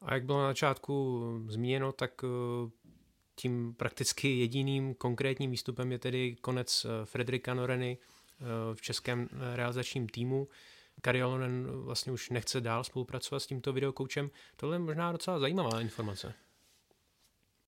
[0.00, 2.70] A jak bylo na začátku zmíněno, tak eh,
[3.36, 7.98] tím prakticky jediným konkrétním výstupem je tedy konec eh, Frederika Noreny
[8.74, 10.48] v českém realizačním týmu.
[11.00, 14.30] Kariolonen vlastně už nechce dál spolupracovat s tímto videokoučem.
[14.56, 16.34] Tohle je možná docela zajímavá informace.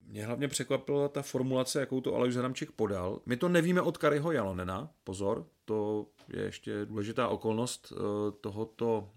[0.09, 3.20] Mě hlavně překvapila ta formulace, jakou to Aleš Adamčík podal.
[3.26, 7.96] My to nevíme od Kariho Jalonena, pozor, to je ještě důležitá okolnost eh,
[8.40, 9.11] tohoto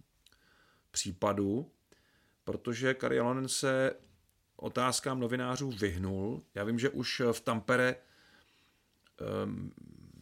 [0.92, 1.72] případu,
[2.44, 3.96] protože Kari Jalonen se
[4.60, 6.44] otázkám novinářů vyhnul.
[6.56, 7.96] Já vím, že už v Tampere
[9.46, 9.72] um,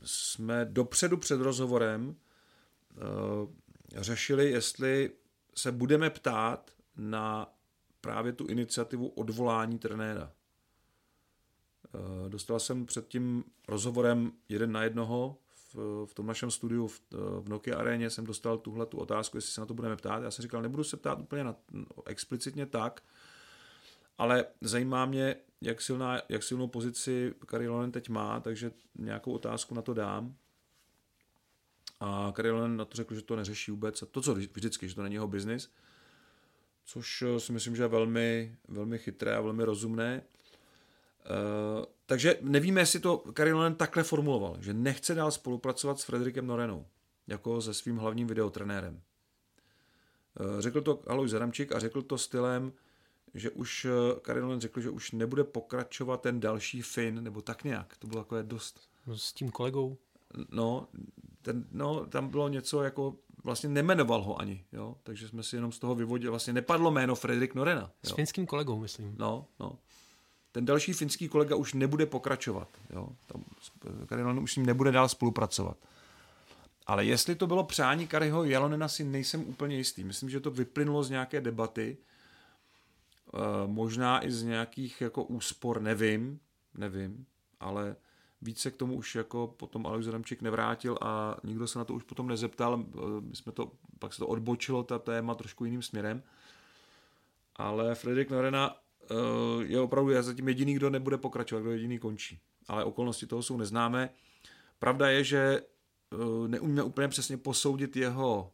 [0.04, 3.50] jsme dopředu před rozhovorem uh,
[3.96, 5.12] řešili, jestli
[5.56, 7.54] se budeme ptát na
[8.02, 10.32] právě tu iniciativu odvolání trenéra.
[11.96, 15.38] Eh, dostal jsem před tím rozhovorem jeden na jednoho
[15.74, 17.02] v, v tom našem studiu v,
[17.40, 20.24] v Nokia aréně jsem dostal tuhle tu otázku, jestli se na to budeme ptát.
[20.24, 21.56] Já jsem říkal, nebudu se ptát úplně na,
[22.06, 23.04] explicitně tak,
[24.18, 29.82] ale zajímá mě, jak, silná, jak silnou pozici Karilonen teď má, takže nějakou otázku na
[29.82, 30.36] to dám.
[32.00, 34.02] A Karilonen na to řekl, že to neřeší vůbec.
[34.02, 35.72] A to, co vždycky, že to není jeho biznis,
[36.86, 40.24] což eh, si myslím, že je velmi, velmi chytré a velmi rozumné.
[41.30, 46.86] Uh, takže nevíme, jestli to Karilonen takhle formuloval, že nechce dál spolupracovat s Frederikem Norenou,
[47.28, 49.02] jako se svým hlavním videotrenérem.
[50.40, 52.74] Uh, řekl to Alois Zaramčík a řekl to stylem,
[53.40, 57.98] že už uh, Karilonen řekl, že už nebude pokračovat ten další fin, nebo tak nějak.
[57.98, 58.80] To bylo takové dost...
[59.08, 59.98] No, s tím kolegou?
[60.52, 60.88] No,
[61.42, 65.72] ten, no, tam bylo něco jako, vlastně nemenoval ho ani, jo, takže jsme si jenom
[65.72, 67.92] z toho vyvodili, vlastně nepadlo jméno Frederik Norena.
[68.04, 68.12] Jo.
[68.12, 69.16] S finským kolegou, myslím.
[69.18, 69.78] No, no
[70.58, 72.68] ten další finský kolega už nebude pokračovat.
[72.90, 73.10] Jo?
[73.28, 73.44] Tam
[74.06, 75.78] Karilonen už s ním nebude dál spolupracovat.
[76.88, 80.04] Ale jestli to bylo přání Kariho Jalonena, si nejsem úplně jistý.
[80.04, 81.98] Myslím, že to vyplynulo z nějaké debaty,
[83.66, 86.40] možná i z nějakých jako úspor, nevím,
[86.78, 87.26] nevím,
[87.60, 87.96] ale
[88.42, 92.04] více k tomu už jako potom Alois Adamčík nevrátil a nikdo se na to už
[92.04, 92.74] potom nezeptal.
[92.80, 96.24] E, my jsme to, pak se to odbočilo, ta téma trošku jiným směrem.
[97.56, 98.76] Ale Fredrik Norena
[99.12, 102.40] Eh, je opravdu já zatím jediný, kdo nebude pokračovat, kdo jediný končí.
[102.68, 104.10] Ale okolnosti toho jsou neznámé.
[104.80, 105.62] Pravda je, že
[106.14, 108.52] eh, neumíme úplně přesně posoudit jeho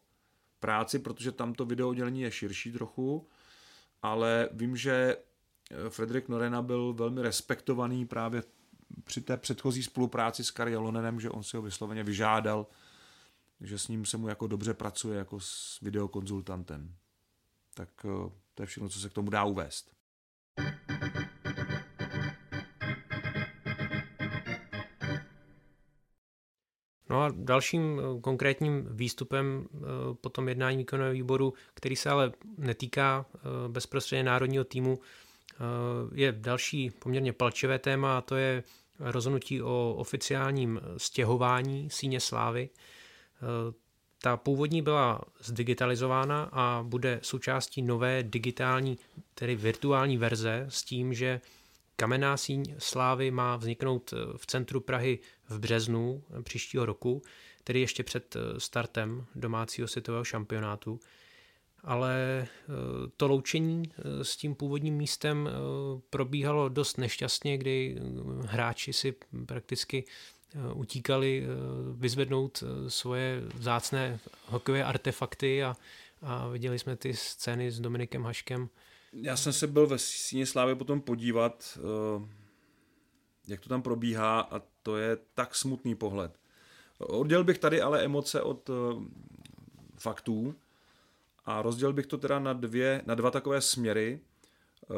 [0.59, 3.27] práci, protože tam to videodělení je širší trochu,
[4.03, 5.17] ale vím, že
[5.71, 8.43] eh, Frederik Norena byl velmi respektovaný právě
[9.03, 12.67] při té předchozí spolupráci s Kari Lonenem, že on si ho vysloveně vyžádal,
[13.61, 16.95] že s ním se mu jako dobře pracuje jako s videokonzultantem.
[17.73, 17.89] Tak
[18.53, 19.93] to je všechno, co se k tomu dá uvést.
[27.13, 29.79] No a dalším eh, konkrétním výstupem eh,
[30.21, 34.99] po tom jednání výkonného výboru, který se ale netýká eh, bezprostředně národního týmu,
[36.15, 38.63] je další poměrně palčivé téma a to je
[38.99, 42.69] rozhodnutí o oficiálním stěhování síně slávy.
[44.21, 48.97] Ta původní byla zdigitalizována a bude součástí nové digitální,
[49.35, 51.41] tedy virtuální verze s tím, že
[51.95, 57.21] kamenná síň slávy má vzniknout v centru Prahy v březnu příštího roku,
[57.63, 60.99] tedy ještě před startem domácího světového šampionátu.
[61.83, 62.47] Ale
[63.17, 65.49] to loučení s tím původním místem
[66.09, 67.97] probíhalo dost nešťastně, kdy
[68.45, 70.03] hráči si prakticky
[70.55, 71.47] Eh, utíkali eh,
[71.97, 75.77] vyzvednout eh, svoje vzácné hokejové artefakty a,
[76.21, 78.69] a viděli jsme ty scény s Dominikem Haškem.
[79.13, 81.79] Já jsem se byl ve Síně Slávy potom podívat,
[83.47, 86.39] jak to tam probíhá a to je tak smutný pohled.
[86.99, 88.69] Oddělil bych tady ale emoce od
[89.97, 90.55] faktů
[91.45, 94.19] a rozdělil bych to teda na, dvě, na dva takové směry.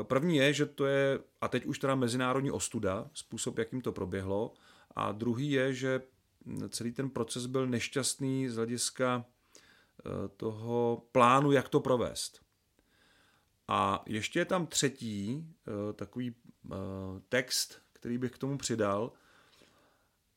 [0.04, 4.54] První je, že to je, a teď už teda mezinárodní ostuda, způsob, jakým to proběhlo,
[4.96, 6.02] a druhý je, že
[6.70, 12.45] celý ten proces byl nešťastný z hlediska eh, toho plánu, jak to provést.
[13.68, 16.76] A ještě je tam třetí eh, takový eh,
[17.30, 19.12] text, který bych k tomu přidal.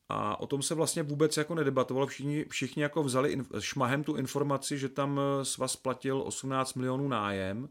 [0.09, 2.07] A o tom se vlastně vůbec jako nedebatovalo.
[2.07, 7.69] Všichni, všichni jako vzali šmahem tu informaci, že tam svaz platil 18 milionů nájem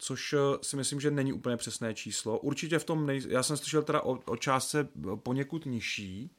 [0.00, 2.38] což eh, si myslím, že není úplně přesné číslo.
[2.38, 3.22] Určitě v tom, nej...
[3.28, 6.30] já jsem slyšel teda o, o částce poněkud nižší,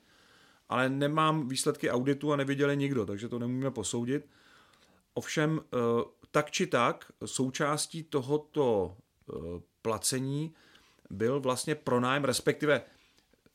[0.70, 4.30] ale nemám výsledky auditu a neviděli nikdo, takže to nemůžeme posoudit.
[5.14, 5.78] Ovšem, eh,
[6.32, 9.34] tak či tak, součástí tohoto eh,
[9.82, 10.54] placení
[11.10, 12.82] byl vlastně pronájem, respektive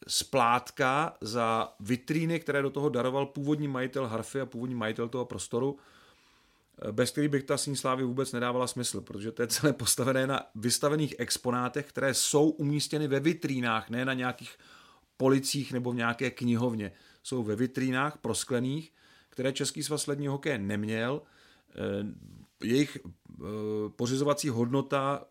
[0.08, 5.78] splátka za vitríny, které do toho daroval původní majitel Harfy a původní majitel toho prostoru,
[6.88, 10.26] eh, bez kterých bych ta síň slávy vůbec nedávala smysl, protože to je celé postavené
[10.26, 14.58] na vystavených exponátech, které jsou umístěny ve vitrínách, ne na nějakých
[15.16, 16.92] policích nebo v nějaké knihovně.
[17.22, 18.92] Jsou ve vitrínách prosklených,
[19.28, 21.22] které Český svaz ledního hokeje neměl.
[21.76, 22.06] Eh,
[22.64, 23.44] jejich eh,
[23.96, 25.24] pořizovací hodnota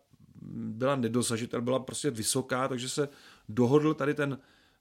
[0.52, 3.08] byla nedosažitelná, byla prostě vysoká, takže se
[3.48, 4.38] dohodl tady ten,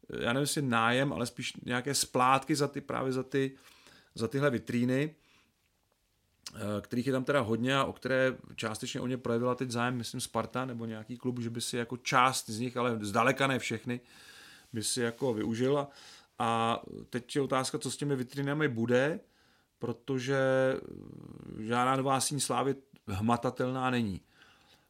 [0.09, 3.51] já nevím, jestli nájem, ale spíš nějaké splátky za ty, právě za ty,
[4.15, 5.15] za tyhle vitríny,
[6.55, 9.97] eh, kterých je tam teda hodně a o které částečně o ně projevila teď zájem,
[9.97, 13.59] myslím Sparta nebo nějaký klub, že by si jako část z nich, ale zdaleka ne
[13.59, 13.99] všechny,
[14.73, 15.89] by si jako využila.
[16.39, 19.19] A teď je otázka, co s těmi vitrinami bude,
[19.79, 20.39] protože
[21.59, 22.75] žádná nová síň slávy
[23.07, 24.21] hmatatelná není.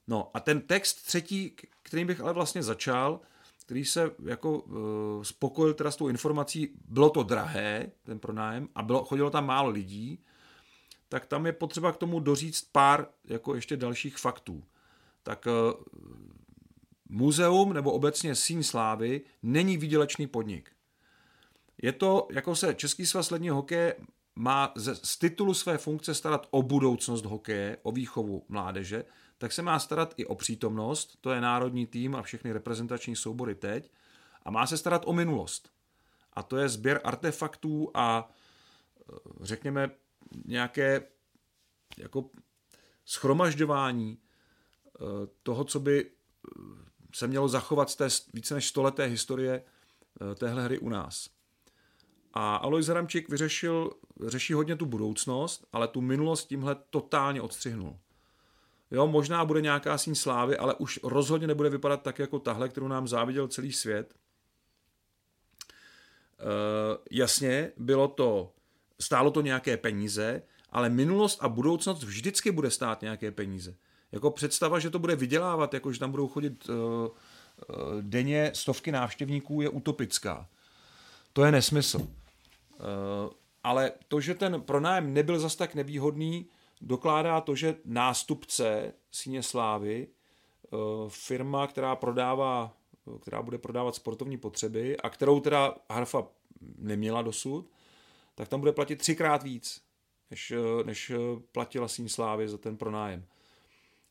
[0.08, 3.20] No a ten text třetí, kterým bych ale vlastně začal,
[3.66, 4.76] který se jako uh,
[5.24, 9.70] spokojil teda s tou informací, bylo to drahé, ten pronájem, a bylo, chodilo tam málo
[9.70, 10.20] lidí,
[11.10, 14.64] tak tam je potřeba k tomu doříct pár jako ještě dalších faktů.
[15.24, 15.84] Tak uh,
[17.10, 20.72] muzeum nebo obecně síň slávy není výdělečný podnik.
[21.82, 23.96] Je to, jako se Český svaz ledního hokeje
[24.36, 29.06] má z, z titulu své funkce starat o budoucnost hokeje, o výchovu mládeže,
[29.38, 33.56] tak se má starat i o přítomnost, to je národní tým a všechny reprezentační soubory
[33.56, 33.92] teď,
[34.44, 35.70] a má se starat o minulost.
[36.34, 39.92] A to je sběr artefaktů a eh, řekněme
[40.46, 41.04] nějaké
[41.98, 42.30] jako
[43.06, 45.00] schromažďování eh,
[45.44, 46.62] toho, co by eh,
[47.14, 49.64] se mělo zachovat z té více než stoleté historie
[50.36, 51.30] téhle hry u nás.
[52.36, 53.92] A Alois Ramčík vyřešil,
[54.28, 57.98] řeší hodně tu budoucnost, ale tu minulost tímhle totálně odstřihnul.
[58.92, 62.88] Jo, možná bude nějaká síň slávy, ale už rozhodně nebude vypadat tak jako tahle, kterou
[62.88, 64.14] nám záviděl celý svět.
[64.14, 64.16] E,
[67.12, 68.54] jasně, bylo to,
[69.00, 73.76] stálo to nějaké peníze, ale minulost a budoucnost vždycky bude stát nějaké peníze.
[74.12, 78.92] Jako představa, že to bude vydělávat, jako že tam budou chodit e, e, denně stovky
[78.92, 80.48] návštěvníků, je utopická.
[81.34, 82.08] To je nesmysl.
[82.80, 86.50] E, ale to, že ten pronájem nebyl zas tak nevýhodný,
[86.82, 92.78] dokládá to, že nástupce Síně Slávy, eh, firma, která prodává,
[93.22, 96.28] která bude prodávat sportovní potřeby a kterou teda Harfa
[96.78, 97.70] neměla dosud,
[98.36, 99.82] tak tam bude platit třikrát víc,
[100.32, 101.18] než, eh, než eh,
[101.52, 103.26] platila Síň Slávy za ten pronájem.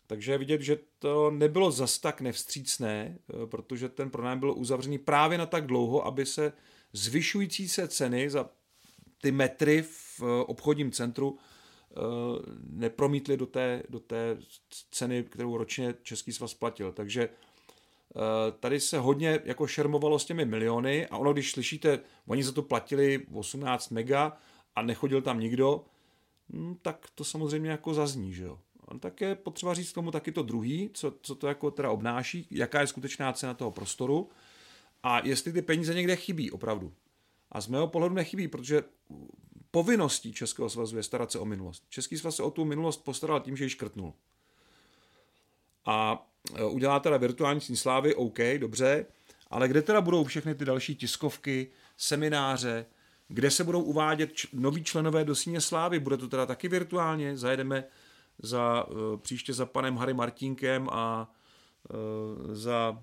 [0.07, 5.39] Takže je vidět, že to nebylo zas tak nevstřícné, protože ten pronájem byl uzavřený právě
[5.39, 6.53] na tak dlouho, aby se
[6.95, 8.51] zvyšující se ceny za
[9.23, 11.39] ty metry v obchodním centru
[11.97, 14.37] Eh, nepromítli do té, do té
[14.91, 16.93] ceny, kterou ročně Český svaz platil.
[16.93, 22.45] Takže eh, tady se hodně jako šermovalo s těmi miliony a ono, když slyšíte, oni
[22.45, 24.37] za to platili 18 mega
[24.77, 25.85] a nechodil tam nikdo,
[26.53, 28.59] hm, tak to samozřejmě jako zazní, že jo.
[29.01, 32.81] Tak je potřeba říct tomu taky to druhý, co, co to jako teda obnáší, jaká
[32.81, 34.29] je skutečná cena toho prostoru
[35.05, 36.93] a jestli ty peníze někde chybí opravdu.
[37.53, 38.83] A z mého pohledu nechybí, protože
[39.71, 41.85] povinností Českého svazu je starat se o minulost.
[41.89, 44.15] Český svaz se o tu minulost postaral tím, že ji škrtnul.
[45.87, 49.07] A e, udělá teda virtuální sní slávy, OK, dobře,
[49.51, 52.87] ale kde teda budou všechny ty další tiskovky, semináře,
[53.29, 55.99] kde se budou uvádět č- noví členové do síně slávy?
[55.99, 57.37] Bude to teda taky virtuálně?
[57.37, 57.85] Zajedeme
[58.39, 61.31] za, uh, příště za panem Harry Martinkem a
[61.91, 63.03] uh, za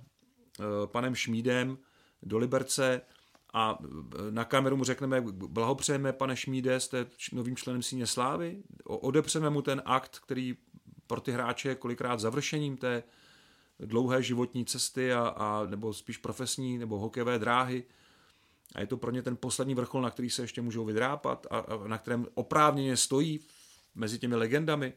[0.85, 1.77] panem Šmídem
[2.23, 3.01] do Liberce
[3.53, 3.79] a
[4.27, 9.61] e, na kameru mu řekneme, blahopřejeme, pane Šmíde, jste novým členem síně slávy, odepřeme mu
[9.61, 10.57] ten akt, který
[11.07, 13.03] pro ty hráče je kolikrát završením té
[13.79, 17.83] dlouhé životní cesty a, a nebo spíš profesní nebo hokejové dráhy.
[18.75, 21.57] A je to pro ně ten poslední vrchol, na který se ještě můžou vydrápat a,
[21.57, 23.39] a na kterém oprávněně stojí
[23.95, 24.93] mezi těmi legendami.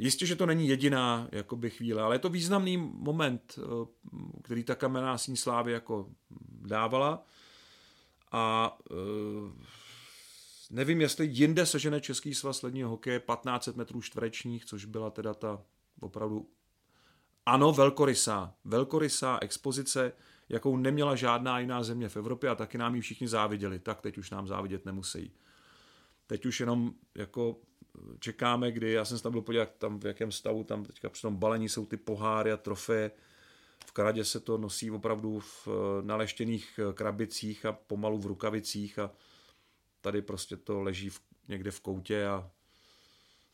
[0.00, 3.62] Jistě, že to není jediná jakoby, chvíle, ale je to významný moment, e,
[4.42, 6.10] který ta kamenná síň slávy jako
[6.50, 7.24] dávala.
[8.32, 8.94] A e,
[10.70, 15.62] nevím, jestli jinde sežene Český svaz ledního hokeje 1500 metrů čtverečních, což byla teda ta
[16.00, 16.48] opravdu
[17.46, 20.12] ano, velkorysá, velkorysá expozice,
[20.48, 23.78] jakou neměla žádná jiná země v Evropě a taky nám ji všichni záviděli.
[23.78, 25.32] Tak teď už nám závidět nemusí.
[26.26, 27.56] Teď už jenom jako
[28.18, 31.22] čekáme, kdy, já jsem se tam byl podívat, tam v jakém stavu, tam teďka při
[31.22, 33.10] tom balení jsou ty poháry a trofeje,
[33.86, 35.68] V Kanadě se to nosí opravdu v
[36.02, 39.10] naleštěných krabicích a pomalu v rukavicích a
[40.00, 42.50] tady prostě to leží v, někde v koutě a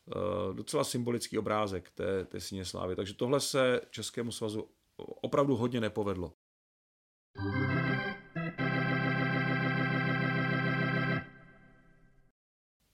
[0.07, 2.97] uh, docela symbolický obrázek té, té síně slávy.
[2.97, 6.33] Takže tohle se Českému svazu opravdu hodně nepovedlo.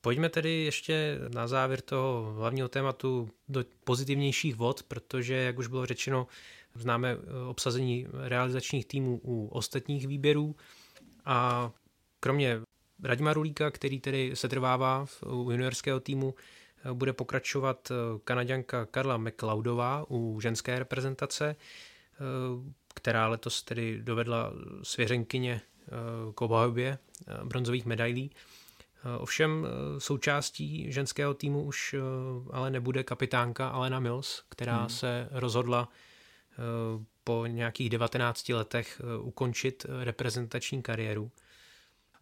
[0.05, 5.87] Pojďme tedy ještě na závěr toho hlavního tématu do pozitivnějších vod, protože, jak už bylo
[5.87, 6.27] řečeno,
[6.75, 10.57] známe eh, obsazení realizačních týmů u ostatních výběrů
[11.25, 11.71] a
[12.21, 12.61] kromě
[13.03, 16.35] Radima Rulíka, který tedy se trvává u juniorského týmu,
[16.85, 21.57] eh, bude pokračovat eh, kanaděnka Karla McLeodová u ženské reprezentace,
[22.95, 25.61] která letos tedy dovedla svěřenkyně
[26.35, 26.99] k obhajobě
[27.45, 28.31] bronzových medailí.
[29.19, 29.67] Ovšem
[29.99, 31.95] součástí ženského týmu už
[32.51, 34.89] ale nebude kapitánka Alena Mills, která hmm.
[34.89, 35.89] se rozhodla
[37.25, 41.31] po nějakých 19 letech ukončit reprezentační kariéru.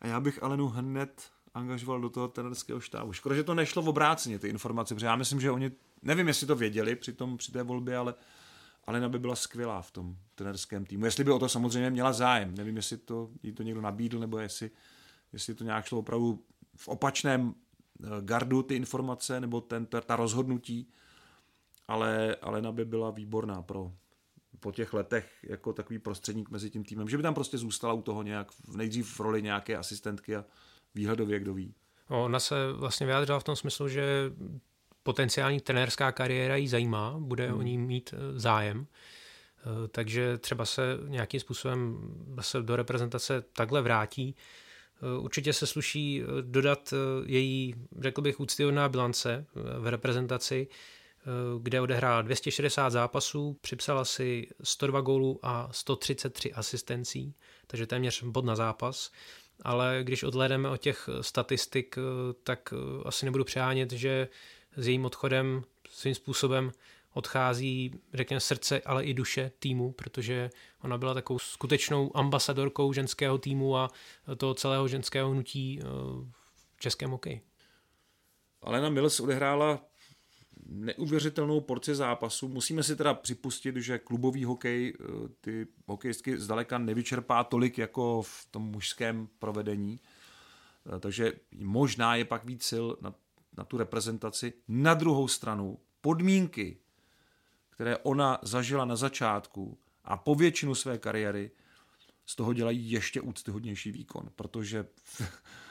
[0.00, 3.12] A já bych Alenu hned angažoval do toho trenerského štábu.
[3.12, 5.70] Škoda, že to nešlo v obráceně, ty informace, protože já myslím, že oni,
[6.02, 8.14] nevím, jestli to věděli při, tom, při té volbě, ale
[8.84, 11.04] Alena by byla skvělá v tom trenerském týmu.
[11.04, 12.54] Jestli by o to samozřejmě měla zájem.
[12.54, 14.70] Nevím, jestli to jí to někdo nabídl, nebo jestli,
[15.32, 16.44] jestli to nějak šlo opravdu
[16.80, 20.90] v opačném eh, gardu ty informace, nebo ten, ta, rozhodnutí,
[21.88, 23.92] ale Alena by byla výborná pro,
[24.60, 28.02] po těch letech jako takový prostředník mezi tím týmem, že by tam prostě zůstala u
[28.02, 30.44] toho nějak, nejdřív v roli nějaké asistentky a
[30.94, 31.74] výhledově, kdo ví.
[32.08, 34.32] Ona se vlastně vyjádřila v tom smyslu, že
[35.02, 37.58] potenciální trenérská kariéra jí zajímá, bude hmm.
[37.58, 41.98] o ní mít eh, zájem, eh, takže třeba se nějakým způsobem
[42.36, 44.36] zase do reprezentace takhle vrátí.
[45.02, 46.94] Eh, určitě se sluší dodat
[47.26, 50.68] její, řekl bych, úctyhodná bilance v reprezentaci,
[51.62, 57.34] kde odehrála 260 zápasů, připsala si 102 gólů a 133 asistencí,
[57.66, 59.10] takže téměř bod na zápas.
[59.62, 61.96] Ale když odhledeme od těch statistik,
[62.44, 64.28] tak asi nebudu přehánět, že
[64.76, 66.72] s jejím odchodem svým způsobem
[67.14, 70.50] odchází, řekněme, srdce, ale i duše týmu, protože
[70.82, 73.90] ona byla takovou skutečnou ambasadorkou ženského týmu a
[74.36, 75.80] toho celého ženského hnutí
[76.76, 77.40] v českém hokeji.
[78.62, 79.90] Alena Mills odehrála
[80.66, 82.48] neuvěřitelnou porci zápasů.
[82.48, 85.04] Musíme si teda připustit, že klubový hokej eh,
[85.40, 90.00] ty hokejistky zdaleka nevyčerpá tolik jako v tom mužském provedení.
[90.96, 93.14] Eh, takže možná je pak víc sil na,
[93.56, 94.52] na tu reprezentaci.
[94.68, 96.76] Na druhou stranu podmínky,
[97.80, 101.50] které ona zažila na začátku a po většinu své kariéry,
[102.26, 104.86] z toho dělají ještě úctyhodnější výkon, protože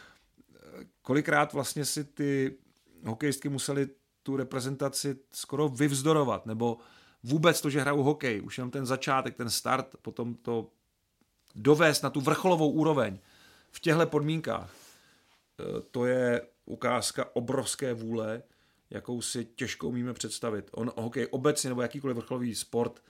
[1.01, 2.57] kolikrát vlastně si ty
[3.05, 3.89] hokejistky museli
[4.23, 6.77] tu reprezentaci skoro vyvzdorovat, nebo
[7.23, 10.71] vůbec to, že hrajou hokej, už jenom ten začátek, ten start, potom to
[11.55, 13.19] dovést na tu vrcholovou úroveň
[13.71, 14.73] v těchto podmínkách,
[15.59, 18.43] e, to je ukázka obrovské vůle,
[18.89, 20.69] jakou si těžko umíme představit.
[20.71, 23.03] On hokej obecně nebo jakýkoliv vrcholový sport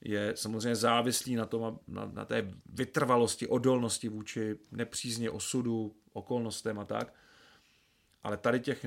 [0.00, 6.84] je samozřejmě závislý na tom, na, na té vytrvalosti, odolnosti vůči nepřízně osudu, okolnostem a
[6.84, 7.14] tak.
[8.22, 8.86] Ale tady těch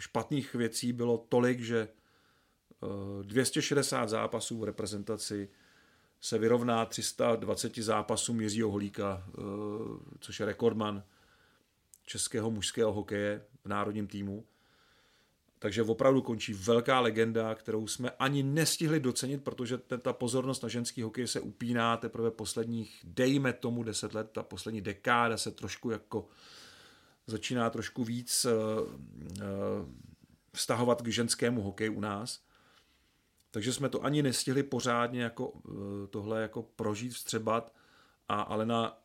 [0.00, 1.88] špatných věcí bylo tolik, že
[3.22, 5.48] 260 eh, zápasů v reprezentaci
[6.20, 9.40] se vyrovná 320 zápasům Jiřího Holíka, eh,
[10.20, 11.04] což je rekordman
[12.06, 14.44] českého mužského hokeje v národním týmu.
[15.62, 21.02] Takže opravdu končí velká legenda, kterou jsme ani nestihli docenit, protože ta pozornost na ženský
[21.02, 26.28] hokej se upíná teprve posledních, dejme tomu 10 let, ta poslední dekáda se trošku jako
[27.26, 28.50] začíná trošku víc eh,
[29.40, 29.44] eh,
[30.54, 32.42] vztahovat k ženskému hokeji u nás.
[33.50, 35.70] Takže jsme to ani nestihli pořádně jako eh,
[36.06, 37.74] tohle jako prožít, vstřebat
[38.28, 38.98] a Alena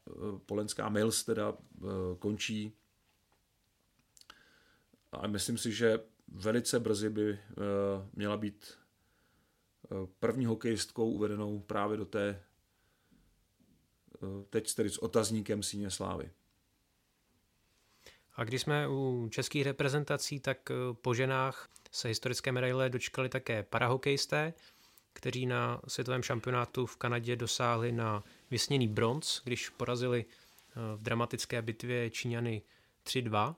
[0.45, 1.53] Polenská Mills teda
[2.19, 2.73] končí
[5.11, 7.39] a myslím si, že velice brzy by
[8.13, 8.77] měla být
[10.19, 12.43] první hokejistkou uvedenou právě do té
[14.49, 16.31] teď tedy s otazníkem síně slávy.
[18.35, 23.63] A když jsme u českých reprezentací, tak eh, po ženách se historické medaile dočkali také
[23.63, 24.54] parahokejisté,
[25.13, 31.62] kteří na světovém šampionátu v Kanadě dosáhli na vysněný bronz, když porazili eh, v dramatické
[31.62, 32.62] bitvě Číňany
[33.06, 33.56] 3-2.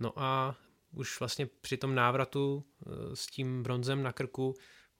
[0.00, 0.56] No a
[0.96, 4.54] už vlastně při tom návratu eh, s tím bronzem na krku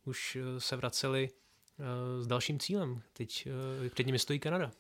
[0.05, 1.31] už se vraceli
[2.21, 3.03] s dalším cílem.
[3.13, 3.49] Teď
[3.91, 4.71] před nimi stojí Kanada.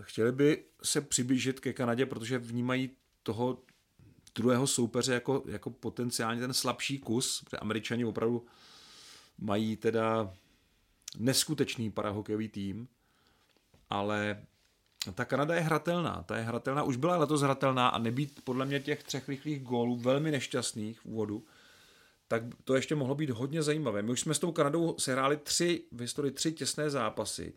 [0.00, 2.90] Chtěli by se přiblížit ke Kanadě, protože vnímají
[3.22, 3.62] toho
[4.34, 8.46] druhého soupeře jako, jako potenciálně ten slabší kus, protože američani opravdu
[9.38, 10.34] mají teda
[11.18, 12.88] neskutečný parahokejový tým,
[13.90, 14.46] ale
[15.14, 18.80] ta Kanada je hratelná, ta je hratelná, už byla letos hratelná a nebýt podle mě
[18.80, 21.44] těch třech rychlých gólů velmi nešťastných v úvodu,
[22.28, 24.02] tak to ještě mohlo být hodně zajímavé.
[24.02, 27.54] My už jsme s tou Kanadou sehráli tři, v historii tři těsné zápasy.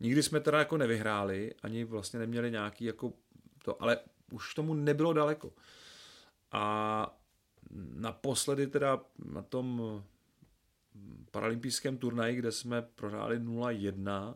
[0.00, 3.12] Nikdy jsme teda jako nevyhráli, ani vlastně neměli nějaký jako
[3.64, 3.98] to, ale
[4.32, 5.52] už tomu nebylo daleko.
[6.52, 7.18] A
[7.94, 9.82] naposledy teda na tom
[11.30, 14.34] paralympijském turnaji, kde jsme prohráli 0-1,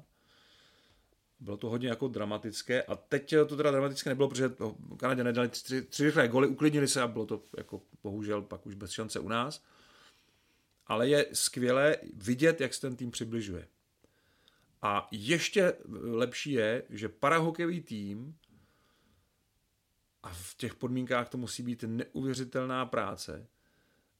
[1.40, 4.52] bylo to hodně jako dramatické a teď to teda dramatické nebylo, protože
[4.96, 8.74] Kanadě nedali tři, tři rychlé goly, uklidnili se a bylo to jako bohužel pak už
[8.74, 9.62] bez šance u nás.
[10.86, 13.68] Ale je skvělé vidět, jak se ten tým přibližuje.
[14.82, 18.36] A ještě lepší je, že parahokejový tým
[20.22, 23.46] a v těch podmínkách to musí být neuvěřitelná práce,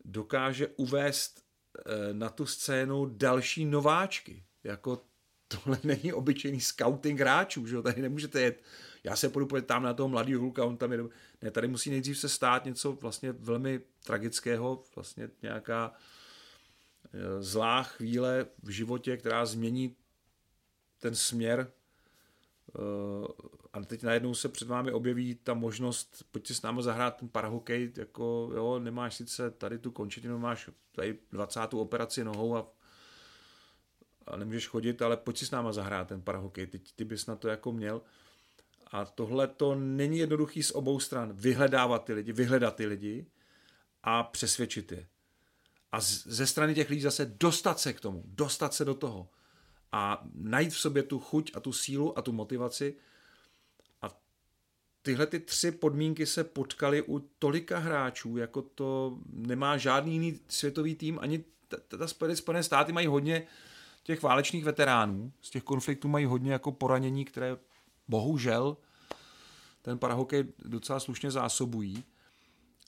[0.04, 1.44] dokáže uvést
[1.78, 4.44] eh, na tu scénu další nováčky.
[4.64, 5.09] Jako
[5.50, 7.82] tohle není obyčejný scouting hráčů, že jo?
[7.82, 8.62] tady nemůžete jet,
[9.04, 10.98] já se půjdu podívat tam na toho mladého hulka, on tam je,
[11.42, 15.92] ne, tady musí nejdřív se stát něco vlastně velmi tragického, vlastně nějaká
[17.04, 19.96] eh, zlá chvíle v životě, která změní
[20.98, 21.72] ten směr
[22.68, 22.80] eh,
[23.72, 27.92] a teď najednou se před vámi objeví ta možnost, pojďte s námi zahrát ten parahokej,
[27.96, 31.60] jako jo, nemáš sice tady tu končetinu, máš tady 20.
[31.74, 32.72] operaci nohou a
[34.36, 37.48] nemůžeš chodit, ale pojď si s náma zahrát ten parahokej, ty, ty bys na to
[37.48, 38.02] jako měl.
[38.90, 41.32] A tohle to není jednoduchý z obou stran.
[41.32, 43.26] Vyhledávat ty lidi, vyhledat ty lidi
[44.02, 45.06] a přesvědčit je.
[45.92, 49.28] A z, ze strany těch lidí zase dostat se k tomu, dostat se do toho
[49.92, 52.96] a najít v sobě tu chuť a tu sílu a tu motivaci.
[54.02, 54.08] A
[55.02, 60.94] tyhle ty tři podmínky se potkaly u tolika hráčů, jako to nemá žádný jiný světový
[60.94, 61.44] tým, ani
[61.88, 63.46] ta Spojené státy mají hodně
[64.02, 67.56] těch válečných veteránů, z těch konfliktů mají hodně jako poranění, které
[68.08, 68.76] bohužel
[69.82, 72.04] ten parahokej docela slušně zásobují,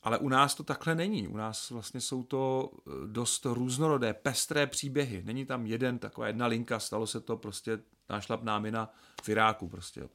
[0.03, 1.29] ale u nás to takhle není.
[1.29, 5.23] U nás vlastně jsou to eh, dost různorodé, pestré příběhy.
[5.25, 8.91] Není tam jeden, taková jedna linka, stalo se to prostě nášlap námina
[9.23, 10.09] v Iráku prostě.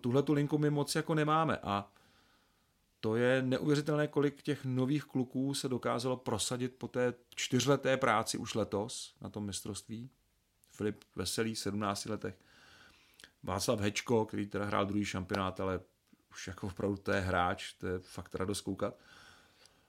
[0.00, 1.92] Tuhle tu linku my moc jako nemáme a
[3.00, 8.54] to je neuvěřitelné, kolik těch nových kluků se dokázalo prosadit po té čtyřleté práci už
[8.54, 10.10] letos na tom mistrovství.
[10.68, 12.34] Filip Veselý, 17 letech.
[13.42, 15.80] Václav Hečko, který teda hrál druhý šampionát, ale
[16.30, 18.98] už jako opravdu to je hráč, to je fakt radost koukat.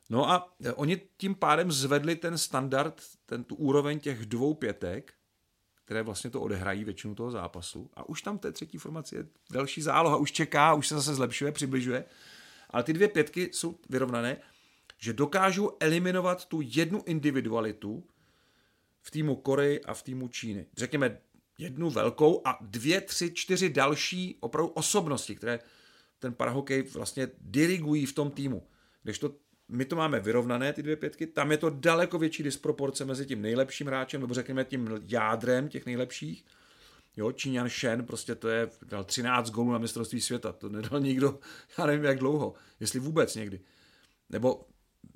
[0.10, 5.14] No a oni tím pádem zvedli ten standard, ten, tu úroveň těch dvou pětek,
[5.86, 7.90] které vlastně to odehrají většinu toho zápasu.
[7.94, 11.52] A už tam té třetí formaci je další záloha, už čeká, už se zase zlepšuje,
[11.52, 12.06] přibližuje.
[12.72, 14.38] Ale ty dvě pětky jsou vyrovnané,
[14.98, 18.04] že dokážou eliminovat tu jednu individualitu
[19.02, 20.66] v týmu Koreji a v týmu Číny.
[20.78, 21.18] Řekněme
[21.58, 25.60] jednu velkou a dvě, tři, čtyři další opravdu osobnosti, které
[26.20, 28.68] ten parahokej vlastně dirigují v tom týmu.
[29.04, 29.36] Když to
[29.72, 33.42] my to máme vyrovnané, ty dvě pětky, tam je to daleko větší disproporce mezi tím
[33.42, 36.46] nejlepším hráčem, nebo řekněme tím jádrem těch nejlepších,
[37.18, 41.40] Jo, Číňan Shen, prostě to je, dal 13 gólů na mistrovství světa, to nedal nikdo,
[41.78, 43.60] já nevím jak dlouho, jestli vůbec někdy.
[44.30, 44.68] Nebo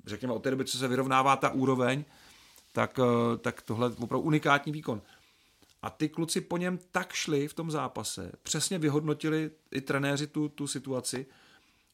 [0.06, 2.04] řekněme od té doby, co se vyrovnává ta úroveň,
[2.72, 5.02] tak, eh, tak tohle je opravdu unikátní výkon.
[5.82, 10.48] A ty kluci po něm tak šli v tom zápase, přesně vyhodnotili i trenéři tu,
[10.48, 11.26] tu situaci,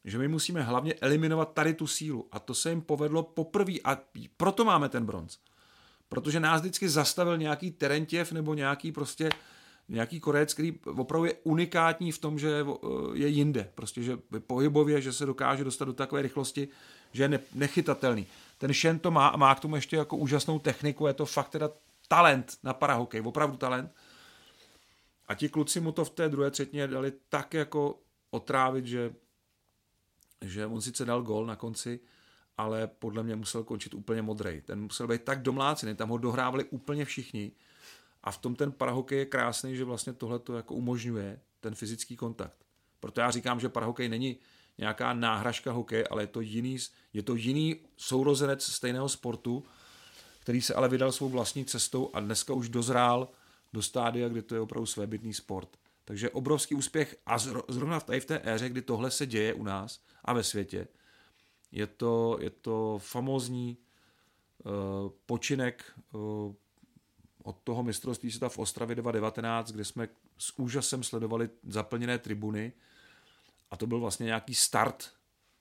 [0.05, 2.27] že my musíme hlavně eliminovat tady tu sílu.
[2.31, 3.97] A to se jim povedlo poprvé a
[4.37, 5.37] proto máme ten bronz.
[6.09, 9.29] Protože nás vždycky zastavil nějaký Terentěv nebo nějaký prostě
[9.89, 12.65] nějaký Korec, který opravdu je unikátní v tom, že
[13.13, 13.71] je jinde.
[13.75, 14.17] Prostě, že
[14.47, 16.67] pohybově, že se dokáže dostat do takové rychlosti,
[17.11, 18.27] že je ne, nechytatelný.
[18.57, 21.49] Ten Shen to má a má k tomu ještě jako úžasnou techniku, je to fakt
[21.49, 21.69] teda
[22.07, 23.91] talent na parahokej, opravdu talent.
[25.27, 27.99] A ti kluci mu to v té druhé třetině dali tak jako
[28.31, 29.13] otrávit, že,
[30.41, 31.99] že on sice dal gol na konci,
[32.57, 34.61] ale podle mě musel končit úplně modrej.
[34.61, 37.51] Ten musel být tak domlácený, tam ho dohrávali úplně všichni
[38.23, 42.15] a v tom ten parahokej je krásný, že vlastně tohle to jako umožňuje ten fyzický
[42.15, 42.65] kontakt.
[42.99, 44.37] Proto já říkám, že parahokej není
[44.77, 46.77] nějaká náhražka hokeje, ale je to jiný,
[47.13, 49.63] je to jiný sourozenec stejného sportu,
[50.39, 53.29] který se ale vydal svou vlastní cestou a dneska už dozrál
[53.73, 55.77] do stádia, kde to je opravdu svébytný sport.
[56.05, 60.01] Takže obrovský úspěch a zrovna v, v té éře, kdy tohle se děje u nás
[60.25, 60.87] a ve světě,
[61.71, 63.77] je to, je to famózní
[64.65, 64.71] uh,
[65.25, 66.53] počinek uh,
[67.43, 72.73] od toho mistrovství světa v Ostravě 2019, kde jsme s úžasem sledovali zaplněné tribuny
[73.71, 75.11] a to byl vlastně nějaký start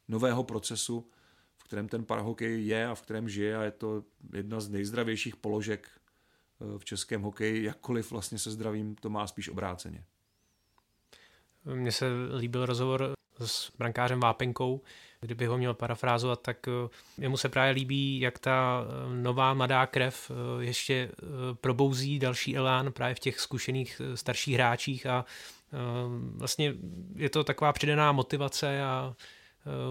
[0.08, 1.10] nového procesu,
[1.56, 5.36] v kterém ten parahokej je a v kterém žije a je to jedna z nejzdravějších
[5.36, 5.88] položek
[6.78, 10.04] v českém hokeji, jakkoliv vlastně se zdravím, to má spíš obráceně.
[11.64, 12.06] Mně se
[12.36, 14.80] líbil rozhovor s brankářem Vápenkou,
[15.22, 19.86] kdyby ho měl parafrázovat, tak eh, jemu se právě líbí, jak ta eh, nová mladá
[19.86, 21.10] krev eh, ještě
[21.60, 25.24] probouzí další elán právě v těch zkušených starších hráčích a
[26.34, 26.74] vlastně
[27.14, 29.14] je to taková přidaná motivace a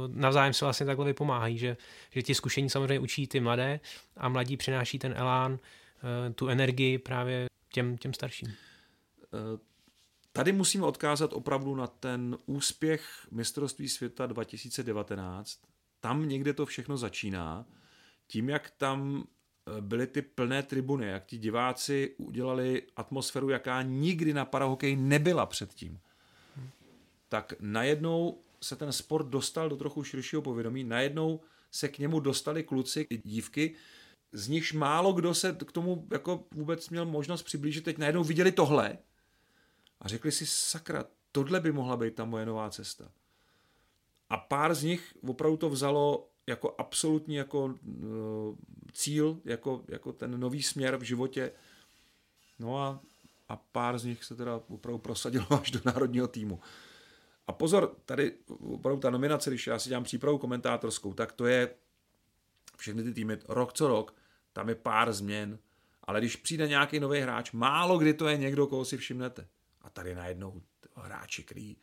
[0.08, 1.78] navzájem se vlastně takhle vypomáhají, že,
[2.12, 3.80] že ti zkušení samozřejmě učí ty mladé
[4.18, 5.60] a mladí přináší ten elán,
[6.36, 8.54] tu energii právě těm, těm starším.
[10.34, 15.60] Tady musíme odkázat opravdu na ten úspěch mistrovství světa 2019.
[16.00, 17.66] Tam někde to všechno začíná.
[18.28, 24.34] Tím, jak tam eh, byly ty plné tribuny, jak ti diváci udělali atmosféru, jaká nikdy
[24.34, 26.00] na parahokej nebyla předtím.
[27.30, 31.40] Tak najednou se ten sport dostal do trochu širšího povědomí, najednou
[31.72, 33.76] se k němu dostali kluci i dívky,
[34.32, 37.84] z nichž málo kdo se k tomu jako vůbec měl možnost přiblížit.
[37.84, 38.98] Teď najednou viděli tohle
[40.02, 43.12] a řekli si, sakra, tohle by mohla být ta moje nová cesta.
[44.30, 48.56] A pár z nich opravdu to vzalo jako absolutní jako uh,
[48.94, 51.52] cíl, jako, jako ten nový směr v životě.
[52.60, 53.00] No a,
[53.50, 56.60] a pár z nich se teda opravdu prosadilo až do národního týmu.
[57.48, 61.74] A pozor, tady opravdu ta nominace, když já si dělám přípravu komentátorskou, tak to je
[62.78, 64.16] všechny ty týmy rok co rok,
[64.54, 65.60] tam je pár změn,
[66.04, 69.48] ale když přijde nějaký nový hráč, málo kdy to je někdo, koho si všimnete.
[69.82, 70.62] A tady najednou
[70.96, 71.78] hráči, kteří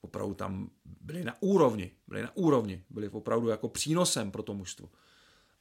[0.00, 0.70] opravdu tam
[1.00, 4.88] byli na úrovni, byli na úrovni, byli opravdu jako přínosem pro to mužstvo.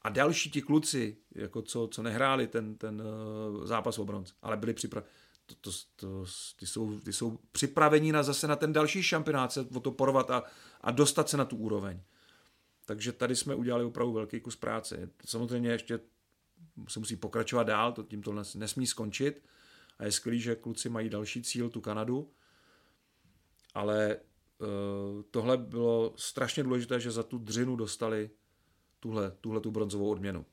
[0.02, 4.58] A další ti kluci, jako co, co nehráli ten, ten uh, zápas o bronz, ale
[4.58, 5.12] byli připraveni,
[5.46, 6.26] to, to, to,
[6.60, 10.32] ty, jsou, ty jsou připraveni na zase na ten další šampionát se o to porovat
[10.32, 10.44] a,
[10.82, 12.00] a dostat se na tu úroveň.
[12.86, 15.10] Takže tady jsme udělali opravdu velký kus práce.
[15.26, 16.00] Samozřejmě ještě
[16.88, 19.44] se musí pokračovat dál, to tím to nesmí skončit,
[20.02, 22.32] a je skvělý, že kluci mají další cíl, tu Kanadu,
[23.74, 24.68] ale uh,
[25.32, 28.30] tohle bylo strašně důležité, že za tu dřinu dostali
[29.00, 30.46] tuhle, tuhle tu bronzovou odměnu.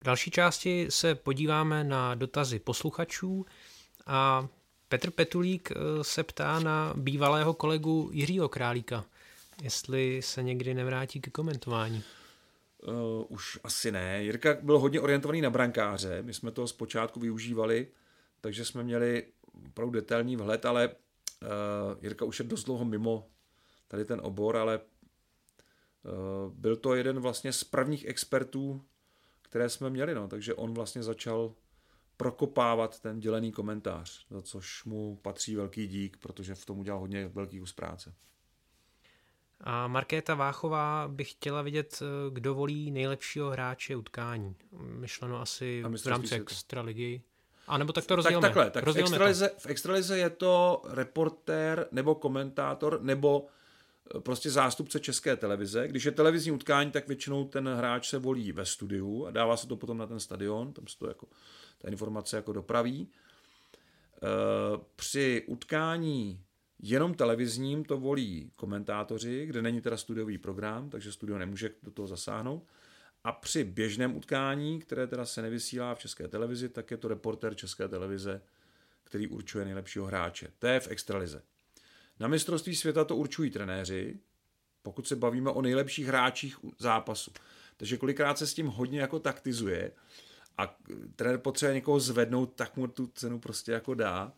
[0.00, 3.46] V další části se podíváme na dotazy posluchačů.
[4.06, 4.48] A
[4.88, 9.04] Petr Petulík eh, se ptá na bývalého kolegu Jiřího Králíka,
[9.62, 12.02] jestli se někdy nevrátí k komentování.
[12.86, 14.22] Uh, už asi ne.
[14.22, 17.88] Jirka byl hodně orientovaný na brankáře, my jsme to zpočátku využívali,
[18.40, 19.26] takže jsme měli
[19.68, 20.94] opravdu detailní vhled, ale uh,
[22.02, 23.28] Jirka už je dost dlouho mimo
[23.88, 28.82] tady ten obor, ale uh, byl to jeden vlastně z prvních expertů,
[29.42, 31.54] které jsme měli, no, takže on vlastně začal
[32.22, 37.28] prokopávat ten dělený komentář, za což mu patří velký dík, protože v tom udělal hodně
[37.28, 38.14] velký kus práce.
[39.60, 42.02] A Markéta Váchová by chtěla vidět,
[42.32, 44.56] kdo volí nejlepšího hráče utkání.
[44.72, 47.22] Myšleno asi v rámci extraligy.
[47.66, 48.40] A nebo tak to rozdělíme.
[48.40, 53.61] Tak takhle, tak v extralize, v extralize je to reportér nebo komentátor nebo eh,
[54.18, 55.88] prostě zástupce české televize.
[55.88, 59.66] Když je televizní utkání, tak většinou ten hráč se volí ve studiu a dává se
[59.66, 61.26] to potom na ten stadion, tam se to jako
[61.78, 63.08] ta informace jako dopraví.
[64.16, 66.40] Eh, při utkání
[66.82, 72.08] jenom televizním to volí komentátoři, kde není teda studiový program, takže studio nemůže do toho
[72.08, 72.66] zasáhnout.
[73.24, 77.54] A při běžném utkání, které teda se nevysílá v české televizi, tak je to reporter
[77.54, 78.42] české televize,
[79.04, 80.48] který určuje nejlepšího hráče.
[80.58, 81.42] To je v extralize.
[82.20, 84.18] Na mistrovství světa to určují trenéři,
[84.82, 87.32] pokud se bavíme o nejlepších hráčích zápasu.
[87.76, 89.92] Takže kolikrát se s tím hodně jako taktizuje
[90.58, 90.78] a
[91.16, 94.32] trenér potřebuje někoho zvednout, tak mu tu cenu prostě jako dá.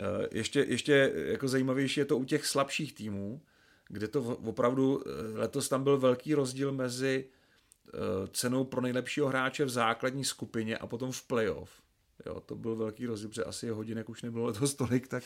[0.00, 3.40] Eh, ještě, ještě jako zajímavější je to u těch slabších týmů,
[3.88, 7.28] kde to opravdu eh, letos tam byl velký rozdíl mezi
[7.86, 7.98] eh,
[8.32, 11.70] cenou pro nejlepšího hráče v základní skupině a potom v playoff.
[12.26, 15.24] Jo, to byl velký rozdíl, protože asi hodinek už nebylo letos tolik, tak,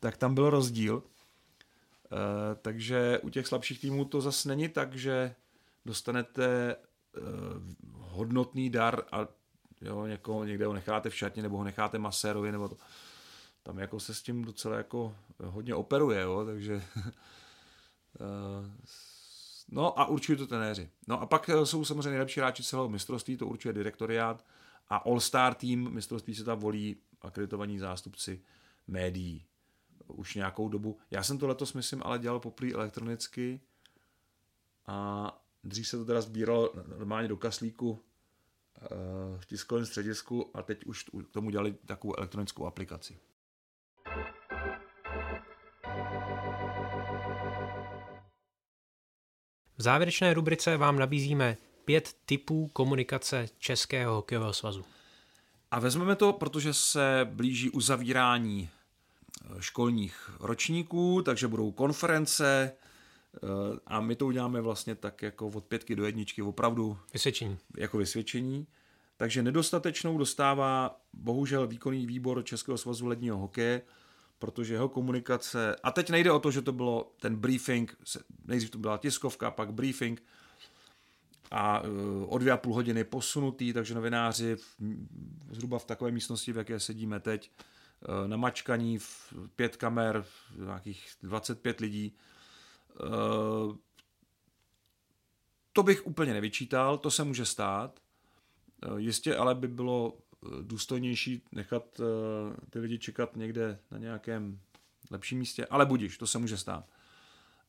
[0.00, 1.02] tak tam byl rozdíl.
[2.62, 5.34] takže u těch slabších týmů to zase není tak, že
[5.84, 6.76] dostanete
[7.92, 9.28] hodnotný dar a
[9.80, 12.76] jo, někoho, někde ho necháte v šatně, nebo ho necháte masérovi, nebo to.
[13.62, 16.74] Tam jako se s tím docela jako hodně operuje, jo, takže
[18.14, 18.70] eh,
[19.68, 20.90] no a určují to tenéři.
[21.08, 24.44] No a pak jsou samozřejmě nejlepší hráči celého mistrovství, to určuje direktoriát
[24.88, 28.42] a All-Star tým mistrovství se tam volí akreditovaní zástupci
[28.86, 29.44] médií
[30.06, 30.98] už nějakou dobu.
[31.10, 33.60] Já jsem to letos, myslím, ale dělal poprý elektronicky
[34.86, 38.02] a Dřív se to teda sbíralo normálně do kaslíku
[39.36, 43.18] v tiskovém středisku a teď už k tomu dělali takovou elektronickou aplikaci.
[49.78, 54.84] V závěrečné rubrice vám nabízíme pět typů komunikace Českého hokejového svazu.
[55.70, 58.75] A vezmeme to, protože se blíží uzavírání eh,
[59.60, 63.38] školních ročníků, takže budou konference eh,
[63.86, 67.58] a my to uděláme vlastně tak jako od pětky do jedničky opravdu Vysvědčení.
[67.76, 68.66] jako vysvědčení.
[69.16, 73.82] Takže nedostatečnou dostává bohužel výkonný výbor Českého svazu ledního hokeje,
[74.38, 77.96] protože jeho komunikace, a teď nejde o to, že to bylo ten briefing,
[78.44, 80.22] nejdřív to byla tiskovka, pak briefing,
[81.50, 84.76] a e, o dvě a půl hodiny posunutý, takže novináři v,
[85.50, 87.50] zhruba v takové místnosti, v jaké sedíme teď,
[88.02, 90.24] e, na mačkaní, v pět kamer,
[90.56, 92.16] nějakých 25 lidí.
[92.90, 93.06] E,
[95.72, 98.00] to bych úplně nevyčítal, to se může stát.
[98.96, 100.18] Jistě ale by bylo
[100.62, 102.00] důstojnější nechat
[102.70, 104.60] ty lidi čekat někde na nějakém
[105.10, 106.84] lepším místě, ale budíš, to se může stát.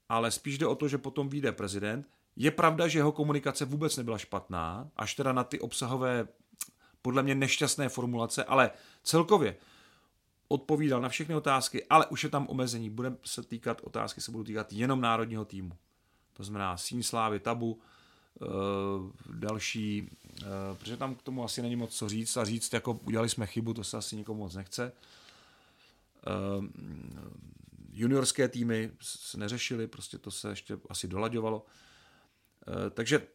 [0.10, 3.98] Ale spíš jde o to, že potom vyjde prezident, je pravda, že jeho komunikace vůbec
[3.98, 6.28] nebyla špatná, až teda na ty obsahové,
[7.02, 8.72] podle mě nešťastné formulace, ale
[9.04, 9.58] celkově
[10.48, 12.90] odpovídal na všechny otázky, ale už je tam omezení.
[12.90, 15.72] Bude se týkat, otázky se budou týkat jenom národního týmu.
[16.34, 17.80] To znamená Síň Slávy, Tabu,
[18.42, 18.46] e,
[19.34, 20.10] další,
[20.42, 23.46] e, protože tam k tomu asi není moc co říct a říct, jako udělali jsme
[23.46, 24.86] chybu, to se asi nikomu moc nechce.
[24.86, 24.92] E,
[27.94, 31.66] juniorské týmy se neřešily, prostě to se ještě asi dolaďovalo.
[32.68, 33.28] Eh, takže,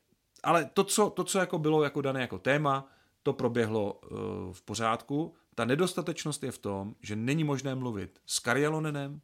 [0.42, 2.88] ale to, co, to, co jako bylo jako dané jako téma,
[3.22, 4.08] to proběhlo eh,
[4.52, 5.34] v pořádku.
[5.54, 9.20] Ta nedostatečnost je v tom, že není možné mluvit s Karialonenem,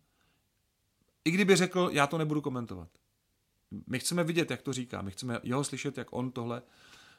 [1.25, 2.89] i kdyby řekl, já to nebudu komentovat.
[3.87, 6.63] My chceme vidět, jak to říká, my chceme jeho slyšet, jak on tohle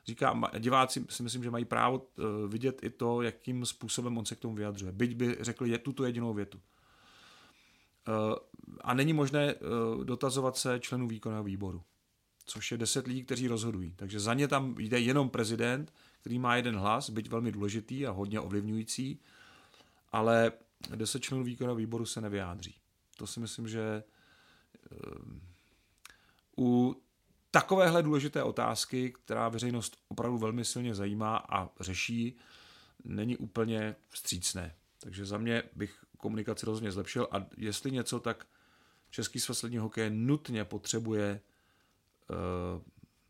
[0.06, 0.42] říká.
[0.60, 4.40] Diváci si myslím, že mají právo eh, vidět i to, jakým způsobem on se k
[4.40, 4.92] tomu vyjadřuje.
[4.92, 6.60] Byť by řekl je tuto jedinou větu.
[8.82, 9.56] A není možné
[10.04, 11.84] dotazovat se členů výkonného výboru
[12.50, 13.94] což je deset lidí, kteří rozhodují.
[13.96, 18.12] Takže za ně tam jde jenom prezident, který má jeden hlas, byť velmi důležitý a
[18.12, 19.20] hodně ovlivňující,
[20.12, 20.52] ale
[20.96, 22.76] deset členů výkonného výboru se nevyjádří.
[23.18, 24.04] To si myslím, že
[24.92, 24.98] eh,
[26.58, 27.02] u
[27.52, 32.38] takovéhle důležité otázky, která veřejnost opravdu velmi silně zajímá a řeší,
[33.04, 34.76] není úplně vstřícné.
[35.00, 38.46] Takže za mě bych komunikaci rozhodně zlepšil a jestli něco, tak
[39.10, 41.42] Český svaz ledního hokeje nutně potřebuje
[42.32, 42.82] Eh,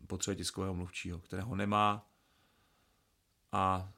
[0.07, 2.08] potřebuje tiskového mluvčího, kterého nemá
[3.51, 3.93] a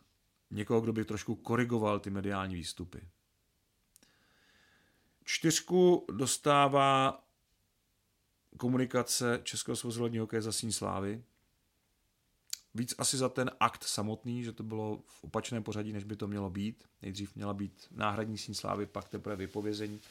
[0.51, 3.07] někoho, kdo by trošku korigoval ty mediální výstupy.
[5.23, 7.23] Čtyřku dostává
[8.57, 11.23] komunikace Českého svazu ledního hokeje za síň slávy.
[12.73, 16.27] Víc asi za ten akt samotný, že to bylo v opačném pořadí, než by to
[16.27, 16.83] mělo být.
[17.01, 20.01] Nejdřív měla být náhradní síň slávy, pak teprve vypovězení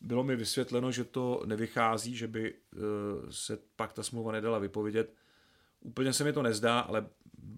[0.00, 2.76] bylo mi vysvětleno, že to nevychází, že by eh,
[3.30, 5.14] se pak ta smlouva nedala vypovědět.
[5.80, 7.06] Úplně se mi to nezdá, ale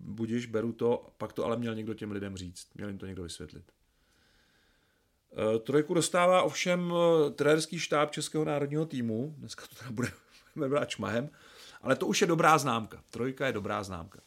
[0.01, 2.69] budiš, beru to, pak to ale měl někdo těm lidem říct.
[2.75, 3.73] Měl jim to někdo vysvětlit.
[5.33, 9.35] Eh, trojku dostává ovšem eh, trenérský štáb Českého národního týmu.
[9.39, 9.91] Dneska to teda
[10.55, 11.31] bude brát šmahem,
[11.83, 13.03] ale to už je dobrá známka.
[13.11, 14.21] Trojka je dobrá známka.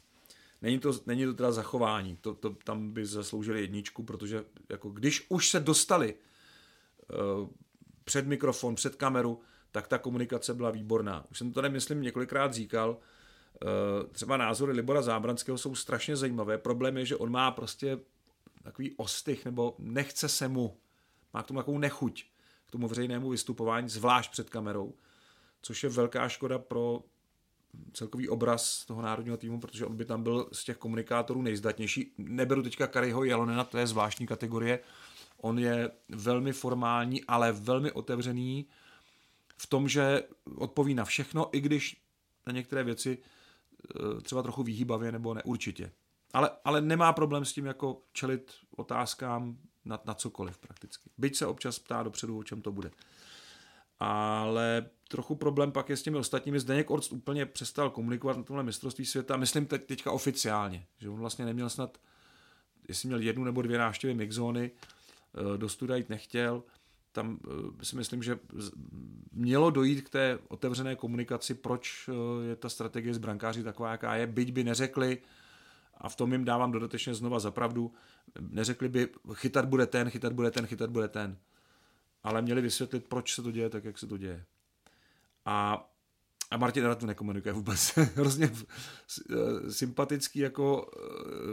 [0.61, 5.25] Není to, není to teda zachování, to, to, tam by zasloužili jedničku, protože jako když
[5.29, 6.15] už se dostali
[8.03, 9.41] před mikrofon, před kameru,
[9.71, 11.25] tak ta komunikace byla výborná.
[11.31, 12.97] Už jsem to tady, myslím, několikrát říkal,
[14.11, 16.57] třeba názory Libora Zábranského jsou strašně zajímavé.
[16.57, 17.99] Problém je, že on má prostě
[18.63, 20.77] takový ostych, nebo nechce se mu,
[21.33, 22.25] má k tomu takovou nechuť,
[22.65, 24.93] k tomu veřejnému vystupování, zvlášť před kamerou,
[25.61, 27.03] což je velká škoda pro
[27.93, 32.13] celkový obraz toho národního týmu, protože on by tam byl z těch komunikátorů nejzdatnější.
[32.17, 34.79] Neberu teďka Kariho Jelonena, to je zvláštní kategorie,
[35.37, 38.65] On je velmi formální, ale velmi otevřený
[39.57, 40.23] v tom, že
[40.55, 42.01] odpoví na všechno, i když
[42.47, 43.34] na některé věci eh,
[44.21, 45.91] třeba trochu výhýbavě nebo neurčitě.
[46.33, 51.09] Ale, ale nemá problém s tím jako čelit otázkám na, na cokoliv prakticky.
[51.17, 52.91] Byť se občas ptá dopředu, o čem to bude.
[53.99, 56.59] Ale trochu problém pak je s těmi ostatními.
[56.59, 61.19] Zdeněk Orst úplně přestal komunikovat na tomhle mistrovství světa, myslím teď, teďka oficiálně, že on
[61.19, 61.97] vlastně neměl snad,
[62.87, 64.71] jestli měl jednu nebo dvě návštěvy mixzóny,
[65.35, 66.63] Eh, do studia jít nechtěl.
[67.15, 67.39] Tam
[67.79, 68.39] eh, si myslím, že
[69.33, 74.15] mělo dojít k té otevřené komunikaci, proč eh, je ta strategie z brankáři taková, jaká
[74.15, 75.17] je, byť by neřekli,
[75.97, 77.93] a v tom jim dávám dodatečně znova zapravdu,
[78.39, 81.37] neřekli by, chytat bude ten, chytat bude ten, chytat bude ten.
[82.23, 84.43] Ale měli vysvětlit, proč se to děje tak, jak se to děje.
[85.45, 85.87] A
[86.51, 87.93] A Martin Ratu nekomunikuje vůbec.
[88.15, 90.91] hrozně eh, sympatický, jako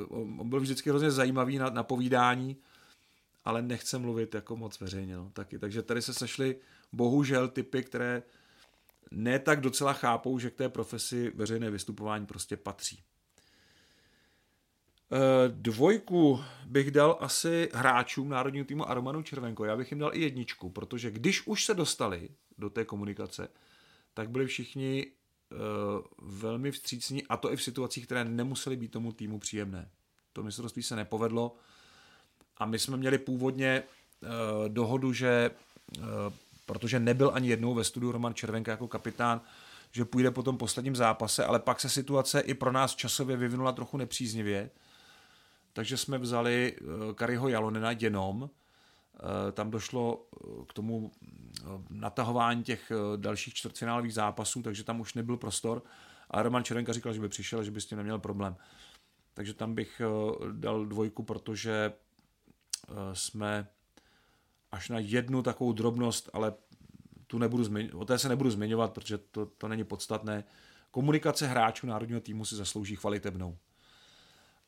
[0.08, 2.56] on byl vždycky hrozně zajímavý na, na povídání,
[3.44, 5.16] ale nechce mluvit jako moc veřejně.
[5.16, 5.58] No, taky.
[5.58, 6.56] Takže tady se sešly
[6.92, 8.22] bohužel typy, které
[9.10, 13.02] ne tak docela chápou, že k té profesi veřejné vystupování prostě patří.
[15.12, 19.64] Eh, dvojku bych dal asi hráčům národního týmu Aromanu Červenko.
[19.64, 22.28] Já bych jim dal i jedničku, protože když už se dostali
[22.58, 23.48] do té komunikace,
[24.14, 25.58] tak byli všichni uh,
[26.18, 29.90] velmi vstřícní a to i v situacích, které nemusely být tomu týmu příjemné.
[30.32, 31.56] To mistrovství se nepovedlo
[32.62, 34.28] a my jsme měli původně uh,
[34.68, 35.50] dohodu, že
[35.98, 36.04] uh,
[36.66, 39.40] protože nebyl ani jednou ve studiu Roman Červenka jako kapitán,
[39.92, 43.72] že půjde po tom posledním zápase, ale pak se situace i pro nás časově vyvinula
[43.72, 44.70] trochu nepříznivě,
[45.72, 46.76] takže jsme vzali
[47.14, 48.50] Kariho Jalonena jenom,
[49.52, 50.26] tam došlo
[50.68, 51.12] k tomu
[51.90, 55.82] natahování těch dalších čtvrtfinálových zápasů, takže tam už nebyl prostor.
[56.30, 58.56] A Roman Čerenka říkal, že by přišel, že by s tím neměl problém.
[59.34, 60.02] Takže tam bych
[60.52, 61.92] dal dvojku, protože
[63.12, 63.68] jsme
[64.72, 66.54] až na jednu takovou drobnost, ale
[67.26, 70.44] tu nebudu zmiň, o té se nebudu zmiňovat, protože to, to není podstatné.
[70.90, 73.58] Komunikace hráčů národního týmu si zaslouží chvalitebnou.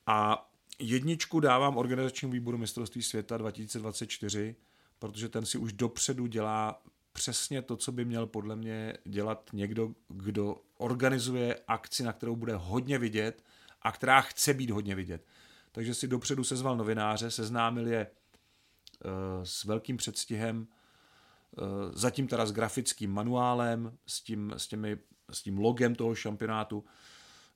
[0.06, 0.48] A
[0.78, 4.56] jedničku dávám organizačnímu výboru mistrovství světa 2024,
[4.98, 9.94] protože ten si už dopředu dělá přesně to, co by měl podle mě dělat někdo,
[10.08, 13.44] kdo organizuje akci, na kterou bude hodně vidět
[13.82, 15.26] a která chce být hodně vidět.
[15.75, 19.11] Takže si dopředu sezval novináře, seznámil je uh,
[19.45, 20.66] s velkým předstihem,
[21.51, 24.99] uh, zatím teda s grafickým manuálem, s tím, s, těmi,
[25.31, 26.85] s tím logem toho šampionátu,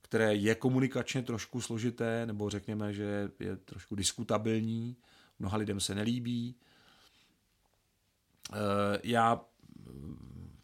[0.03, 4.97] které je komunikačně trošku složité, nebo řekněme, že je trošku diskutabilní,
[5.39, 6.57] mnoha lidem se nelíbí.
[8.53, 8.57] Eh,
[9.03, 9.45] já,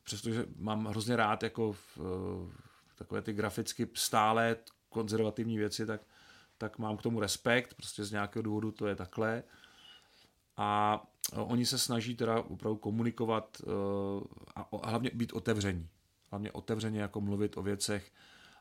[0.03, 1.99] přestože mám hrozně rád jako v,
[2.95, 4.57] takové ty graficky stále
[4.89, 6.01] konzervativní věci, tak,
[6.59, 9.43] tak mám k tomu respekt, prostě z nějakého důvodu to je takhle.
[10.57, 11.01] A
[11.33, 13.67] oni se snaží teda opravdu komunikovat eh,
[14.57, 15.89] a hlavně být otevření.
[16.31, 18.13] Hlavně otevřeně jako mluvit o věcech,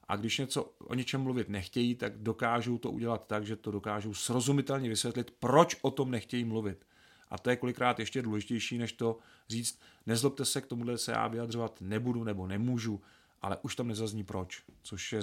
[0.08, 4.14] a když něco o něčem mluvit nechtějí, tak dokážou to udělat tak, že to dokážou
[4.14, 6.86] srozumitelně vysvětlit, proč o tom nechtějí mluvit.
[7.30, 9.18] A to je kolikrát ještě důležitější, než to
[9.50, 13.02] říct, nezlobte se, k tomuhle se já vyjadřovat nebudu nebo nemůžu,
[13.42, 15.22] ale už tam nezazní proč, což je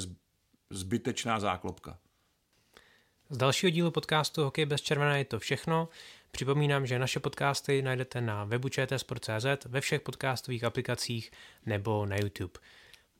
[0.70, 1.98] zbytečná záklopka.
[3.32, 5.88] Z dalšího dílu podcastu Hokej bez červené je to všechno.
[6.30, 11.30] Připomínám, že naše podcasty najdete na webu čtsport.cz, ve všech podcastových aplikacích
[11.66, 12.52] nebo na YouTube.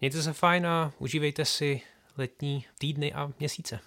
[0.01, 1.81] Mějte se fajn a užívejte si
[2.17, 3.81] letní týdny a měsíce.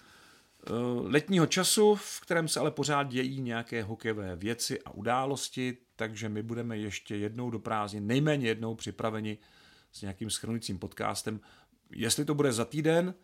[0.66, 0.72] Eh,
[1.02, 6.42] letního času, v kterém se ale pořád dějí nějaké hokejové věci a události, takže my
[6.42, 9.38] budeme ještě jednou do prázdnin, nejméně jednou připraveni
[9.92, 11.40] s nějakým schrnujícím podcastem.
[11.90, 13.14] Jestli to bude za týden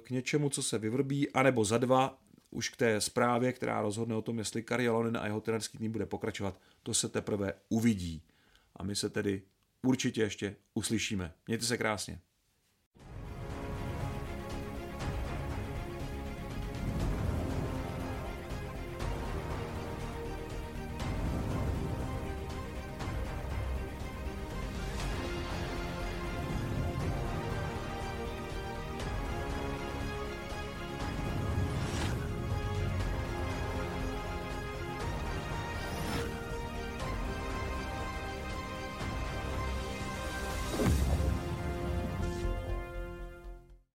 [0.00, 2.18] k něčemu, co se vyvrbí, anebo za dva,
[2.50, 5.92] už k té zprávě, která rozhodne o tom, jestli Kari Jalonen a jeho trenerský tým
[5.92, 8.22] bude pokračovat, to se teprve uvidí.
[8.76, 9.42] A my se tedy
[9.82, 11.34] určitě ještě uslyšíme.
[11.46, 12.20] Mějte se krásně.